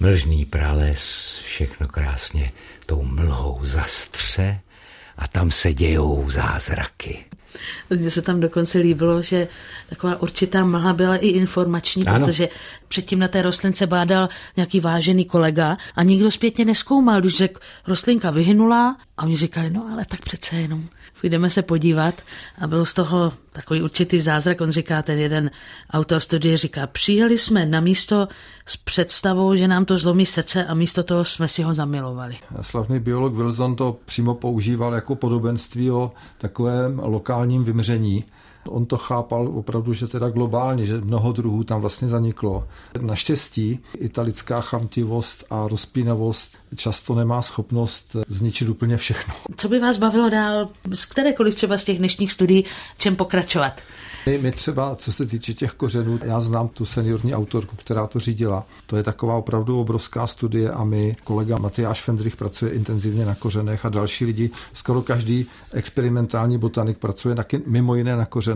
Mlžný 0.00 0.44
prales, 0.44 1.00
všechno 1.44 1.88
krásně 1.88 2.52
tou 2.86 3.02
mlhou 3.02 3.60
zastře 3.62 4.60
a 5.18 5.28
tam 5.28 5.50
se 5.50 5.74
dějou 5.74 6.30
zázraky. 6.30 7.24
Mně 7.90 8.10
se 8.10 8.22
tam 8.22 8.40
dokonce 8.40 8.78
líbilo, 8.78 9.22
že 9.22 9.48
taková 9.88 10.22
určitá 10.22 10.64
mlha 10.64 10.92
byla 10.92 11.16
i 11.16 11.28
informační, 11.28 12.06
ano. 12.06 12.18
protože 12.18 12.48
předtím 12.88 13.18
na 13.18 13.28
té 13.28 13.42
rostlince 13.42 13.86
bádal 13.86 14.28
nějaký 14.56 14.80
vážený 14.80 15.24
kolega 15.24 15.76
a 15.96 16.02
nikdo 16.02 16.30
zpětně 16.30 16.64
neskoumal, 16.64 17.20
když 17.20 17.36
řekl, 17.36 17.60
rostlinka 17.86 18.30
vyhynula 18.30 18.96
a 19.16 19.22
oni 19.22 19.36
říkali, 19.36 19.70
no 19.70 19.88
ale 19.92 20.04
tak 20.04 20.20
přece 20.20 20.56
jenom 20.56 20.88
půjdeme 21.24 21.50
se 21.50 21.62
podívat 21.62 22.14
a 22.58 22.66
byl 22.66 22.84
z 22.84 22.94
toho 22.94 23.32
takový 23.52 23.82
určitý 23.82 24.20
zázrak. 24.20 24.60
On 24.60 24.70
říká, 24.70 25.02
ten 25.02 25.18
jeden 25.18 25.50
autor 25.90 26.20
studie 26.20 26.56
říká, 26.56 26.86
přijeli 26.86 27.38
jsme 27.38 27.66
na 27.66 27.80
místo 27.80 28.28
s 28.66 28.76
představou, 28.76 29.54
že 29.54 29.68
nám 29.68 29.84
to 29.84 29.98
zlomí 29.98 30.26
srdce 30.26 30.64
a 30.64 30.74
místo 30.74 31.02
toho 31.02 31.24
jsme 31.24 31.48
si 31.48 31.62
ho 31.62 31.74
zamilovali. 31.74 32.36
Slavný 32.60 33.00
biolog 33.00 33.34
Wilson 33.34 33.76
to 33.76 33.96
přímo 34.04 34.34
používal 34.34 34.94
jako 34.94 35.14
podobenství 35.14 35.90
o 35.90 36.12
takovém 36.38 37.00
lokálním 37.04 37.64
vymření. 37.64 38.24
On 38.68 38.86
to 38.86 38.96
chápal 38.96 39.48
opravdu, 39.48 39.92
že 39.92 40.08
teda 40.08 40.28
globálně, 40.28 40.86
že 40.86 41.00
mnoho 41.00 41.32
druhů 41.32 41.64
tam 41.64 41.80
vlastně 41.80 42.08
zaniklo. 42.08 42.68
Naštěstí 43.00 43.78
italická 43.98 44.60
chamtivost 44.60 45.44
a 45.50 45.68
rozpínavost 45.68 46.56
často 46.76 47.14
nemá 47.14 47.42
schopnost 47.42 48.16
zničit 48.28 48.68
úplně 48.68 48.96
všechno. 48.96 49.34
Co 49.56 49.68
by 49.68 49.78
vás 49.78 49.96
bavilo 49.96 50.30
dál 50.30 50.68
z 50.92 51.04
kterékoliv 51.04 51.54
třeba 51.54 51.76
z 51.76 51.84
těch 51.84 51.98
dnešních 51.98 52.32
studií, 52.32 52.64
čem 52.98 53.16
pokračovat? 53.16 53.80
My, 54.26 54.38
my 54.38 54.52
třeba, 54.52 54.96
co 54.96 55.12
se 55.12 55.26
týče 55.26 55.54
těch 55.54 55.72
kořenů, 55.72 56.18
já 56.24 56.40
znám 56.40 56.68
tu 56.68 56.84
seniorní 56.84 57.34
autorku, 57.34 57.76
která 57.76 58.06
to 58.06 58.18
řídila. 58.18 58.66
To 58.86 58.96
je 58.96 59.02
taková 59.02 59.36
opravdu 59.36 59.80
obrovská 59.80 60.26
studie 60.26 60.70
a 60.70 60.84
my, 60.84 61.16
kolega 61.24 61.58
Matyáš 61.58 62.02
Fendrich 62.02 62.36
pracuje 62.36 62.72
intenzivně 62.72 63.26
na 63.26 63.34
kořenech 63.34 63.84
a 63.84 63.88
další 63.88 64.24
lidi, 64.24 64.50
skoro 64.72 65.02
každý 65.02 65.46
experimentální 65.72 66.58
botanik 66.58 66.98
pracuje 66.98 67.34
na, 67.34 67.44
mimo 67.66 67.94
jiné 67.94 68.16
na 68.16 68.26
kořenech. 68.26 68.53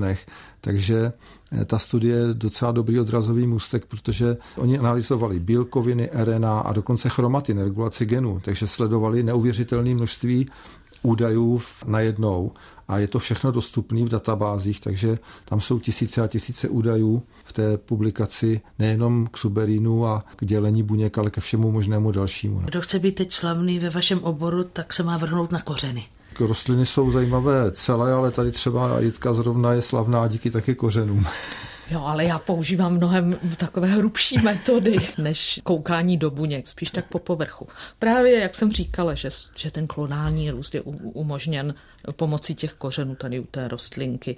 Takže 0.61 1.13
eh, 1.53 1.65
ta 1.65 1.79
studie 1.79 2.17
je 2.17 2.35
docela 2.35 2.73
dobrý 2.73 3.01
odrazový 3.01 3.47
můstek, 3.47 3.87
protože 3.87 4.37
oni 4.57 4.79
analyzovali 4.79 5.41
bílkoviny, 5.41 6.11
RNA 6.13 6.61
a 6.61 6.73
dokonce 6.73 7.09
chromatin, 7.09 7.59
regulaci 7.59 8.07
genů, 8.07 8.41
takže 8.45 8.67
sledovali 8.67 9.23
neuvěřitelné 9.23 9.95
množství 9.95 10.47
údajů 11.03 11.63
najednou 11.87 12.53
a 12.89 12.99
je 12.99 13.09
to 13.09 13.19
všechno 13.19 13.53
dostupné 13.53 14.05
v 14.05 14.09
databázích, 14.09 14.81
takže 14.81 15.19
tam 15.45 15.61
jsou 15.61 15.79
tisíce 15.79 16.23
a 16.23 16.27
tisíce 16.27 16.69
údajů 16.69 17.23
v 17.45 17.53
té 17.53 17.79
publikaci 17.79 18.61
nejenom 18.79 19.27
k 19.27 19.39
suberínu 19.39 20.07
a 20.07 20.25
k 20.37 20.45
dělení 20.45 20.83
buněk, 20.83 21.19
ale 21.19 21.31
ke 21.31 21.41
všemu 21.41 21.73
možnému 21.73 22.13
dalšímu. 22.13 22.61
Kdo 22.61 22.81
chce 22.81 22.99
být 22.99 23.15
teď 23.15 23.33
slavný 23.33 23.79
ve 23.79 23.91
vašem 23.91 24.19
oboru, 24.19 24.65
tak 24.65 24.93
se 24.93 25.03
má 25.03 25.17
vrhnout 25.17 25.53
na 25.53 25.63
kořeny. 25.63 26.05
Rostliny 26.47 26.87
jsou 26.87 27.11
zajímavé 27.11 27.73
celé, 27.73 28.13
ale 28.13 28.31
tady 28.31 28.53
třeba 28.53 29.01
Jitka 29.01 29.35
zrovna 29.35 29.73
je 29.73 29.83
slavná 29.83 30.29
díky 30.29 30.51
taky 30.51 30.75
kořenům. 30.75 31.27
Jo, 31.91 32.03
ale 32.05 32.25
já 32.25 32.39
používám 32.39 32.93
mnohem 32.93 33.39
takové 33.57 33.89
hrubší 33.89 34.39
metody, 34.43 34.97
než 35.19 35.61
koukání 35.65 36.17
do 36.17 36.31
buněk, 36.31 36.69
spíš 36.69 36.91
tak 36.91 37.05
po 37.05 37.19
povrchu. 37.19 37.69
Právě, 37.99 38.41
jak 38.41 38.55
jsem 38.55 38.73
říkala, 38.73 39.15
že, 39.15 39.31
že 39.57 39.71
ten 39.71 39.87
klonální 39.87 40.51
růst 40.51 40.75
je 40.75 40.81
umožněn 41.13 41.75
pomocí 42.17 42.55
těch 42.55 42.73
kořenů 42.73 43.15
tady 43.15 43.41
u 43.41 43.45
té 43.45 43.69
rostlinky 43.69 44.37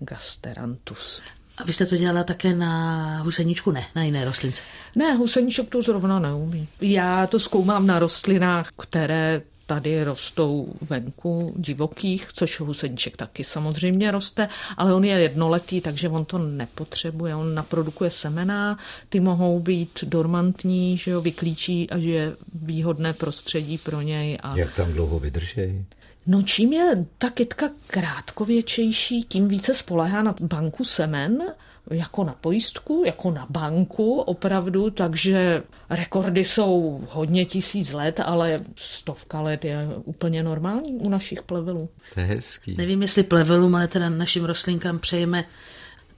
Gasterantus. 0.00 1.22
A 1.58 1.64
vy 1.64 1.72
jste 1.72 1.86
to 1.86 1.96
dělala 1.96 2.24
také 2.24 2.54
na 2.54 3.22
huseničku, 3.22 3.70
ne, 3.70 3.86
na 3.94 4.02
jiné 4.02 4.24
rostlince? 4.24 4.62
Ne, 4.96 5.14
huseníček 5.14 5.68
to 5.68 5.82
zrovna 5.82 6.18
neumí. 6.18 6.68
Já 6.80 7.26
to 7.26 7.38
zkoumám 7.38 7.86
na 7.86 7.98
rostlinách, 7.98 8.68
které 8.78 9.42
tady 9.70 10.04
rostou 10.04 10.74
venku 10.80 11.54
divokých, 11.56 12.28
což 12.32 12.60
huseníček 12.60 13.16
taky 13.16 13.44
samozřejmě 13.44 14.10
roste, 14.10 14.48
ale 14.76 14.94
on 14.94 15.04
je 15.04 15.20
jednoletý, 15.20 15.80
takže 15.80 16.08
on 16.08 16.24
to 16.24 16.38
nepotřebuje, 16.38 17.34
on 17.34 17.54
naprodukuje 17.54 18.10
semena, 18.10 18.78
ty 19.08 19.20
mohou 19.20 19.60
být 19.60 20.04
dormantní, 20.04 20.96
že 20.96 21.10
jo, 21.10 21.20
vyklíčí 21.20 21.90
a 21.90 21.98
že 21.98 22.10
je 22.10 22.36
výhodné 22.54 23.12
prostředí 23.12 23.78
pro 23.78 24.00
něj. 24.00 24.38
A... 24.42 24.58
Jak 24.58 24.74
tam 24.74 24.92
dlouho 24.92 25.18
vydrží? 25.18 25.86
No 26.26 26.42
čím 26.42 26.72
je 26.72 27.06
ta 27.18 27.30
kytka 27.30 27.70
krátkověčejší, 27.86 29.22
tím 29.22 29.48
více 29.48 29.74
spolehá 29.74 30.22
na 30.22 30.34
banku 30.40 30.84
semen, 30.84 31.42
jako 31.90 32.24
na 32.24 32.32
pojistku, 32.40 33.02
jako 33.06 33.30
na 33.30 33.46
banku 33.50 34.20
opravdu, 34.20 34.90
takže 34.90 35.62
rekordy 35.90 36.44
jsou 36.44 37.00
hodně 37.10 37.44
tisíc 37.44 37.92
let, 37.92 38.20
ale 38.24 38.56
stovka 38.74 39.40
let 39.40 39.64
je 39.64 39.88
úplně 40.04 40.42
normální 40.42 40.92
u 40.92 41.08
našich 41.08 41.42
plevelů. 41.42 41.88
To 42.14 42.20
je 42.20 42.26
hezký. 42.26 42.74
Nevím, 42.78 43.02
jestli 43.02 43.22
plevelům, 43.22 43.74
ale 43.74 43.88
teda 43.88 44.08
našim 44.08 44.44
rostlinkám 44.44 44.98
přejeme 44.98 45.44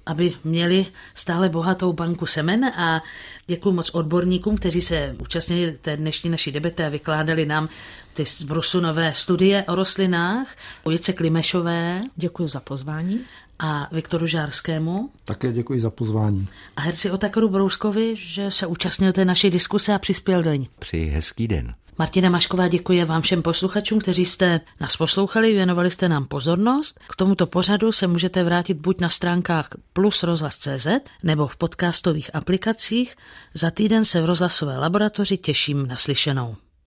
aby 0.07 0.33
měli 0.45 0.87
stále 1.15 1.49
bohatou 1.49 1.93
banku 1.93 2.27
semen 2.27 2.65
a 2.65 3.03
děkuji 3.47 3.73
moc 3.73 3.91
odborníkům, 3.91 4.57
kteří 4.57 4.81
se 4.81 5.17
účastnili 5.21 5.73
té 5.73 5.97
dnešní 5.97 6.31
naší 6.31 6.53
debaty 6.53 6.85
a 6.85 6.89
vykládali 6.89 7.47
nám 7.47 7.69
ty 8.13 8.25
zbrusunové 8.25 9.15
studie 9.15 9.65
o 9.69 9.75
rostlinách, 9.75 10.57
o 10.83 10.91
Jice 10.91 11.13
Klimešové. 11.13 12.01
Děkuji 12.17 12.49
za 12.49 12.61
pozvání 12.61 13.21
a 13.63 13.89
Viktoru 13.93 14.27
Žárskému. 14.27 15.11
Také 15.25 15.53
děkuji 15.53 15.81
za 15.81 15.91
pozvání. 15.91 16.49
A 16.77 16.81
herci 16.81 17.11
Otakaru 17.11 17.49
Brouskovi, 17.49 18.17
že 18.17 18.51
se 18.51 18.67
účastnil 18.67 19.13
té 19.13 19.25
naší 19.25 19.51
diskuse 19.51 19.95
a 19.95 19.99
přispěl 19.99 20.43
do 20.43 20.53
ní. 20.53 20.69
Přeji 20.79 21.09
hezký 21.09 21.49
den. 21.49 21.75
Martina 21.99 22.31
Mašková 22.31 22.69
děkuje 22.69 23.05
vám 23.05 23.23
všem 23.23 23.43
posluchačům, 23.43 23.99
kteří 23.99 24.25
jste 24.25 24.61
nás 24.81 24.97
poslouchali, 24.97 25.53
věnovali 25.53 25.91
jste 25.91 26.09
nám 26.09 26.25
pozornost. 26.25 27.01
K 27.09 27.17
tomuto 27.17 27.47
pořadu 27.47 27.93
se 27.93 28.07
můžete 28.07 28.45
vrátit 28.45 28.75
buď 28.75 29.01
na 29.01 29.09
stránkách 29.09 29.69
plusrozhlas.cz 29.93 30.87
nebo 31.23 31.47
v 31.47 31.57
podcastových 31.57 32.35
aplikacích. 32.35 33.15
Za 33.55 33.71
týden 33.71 34.05
se 34.05 34.23
v 34.23 34.25
rozhlasové 34.25 34.79
laboratoři 34.79 35.37
těším 35.37 35.87
na 35.87 35.97
slyšenou. 35.97 36.57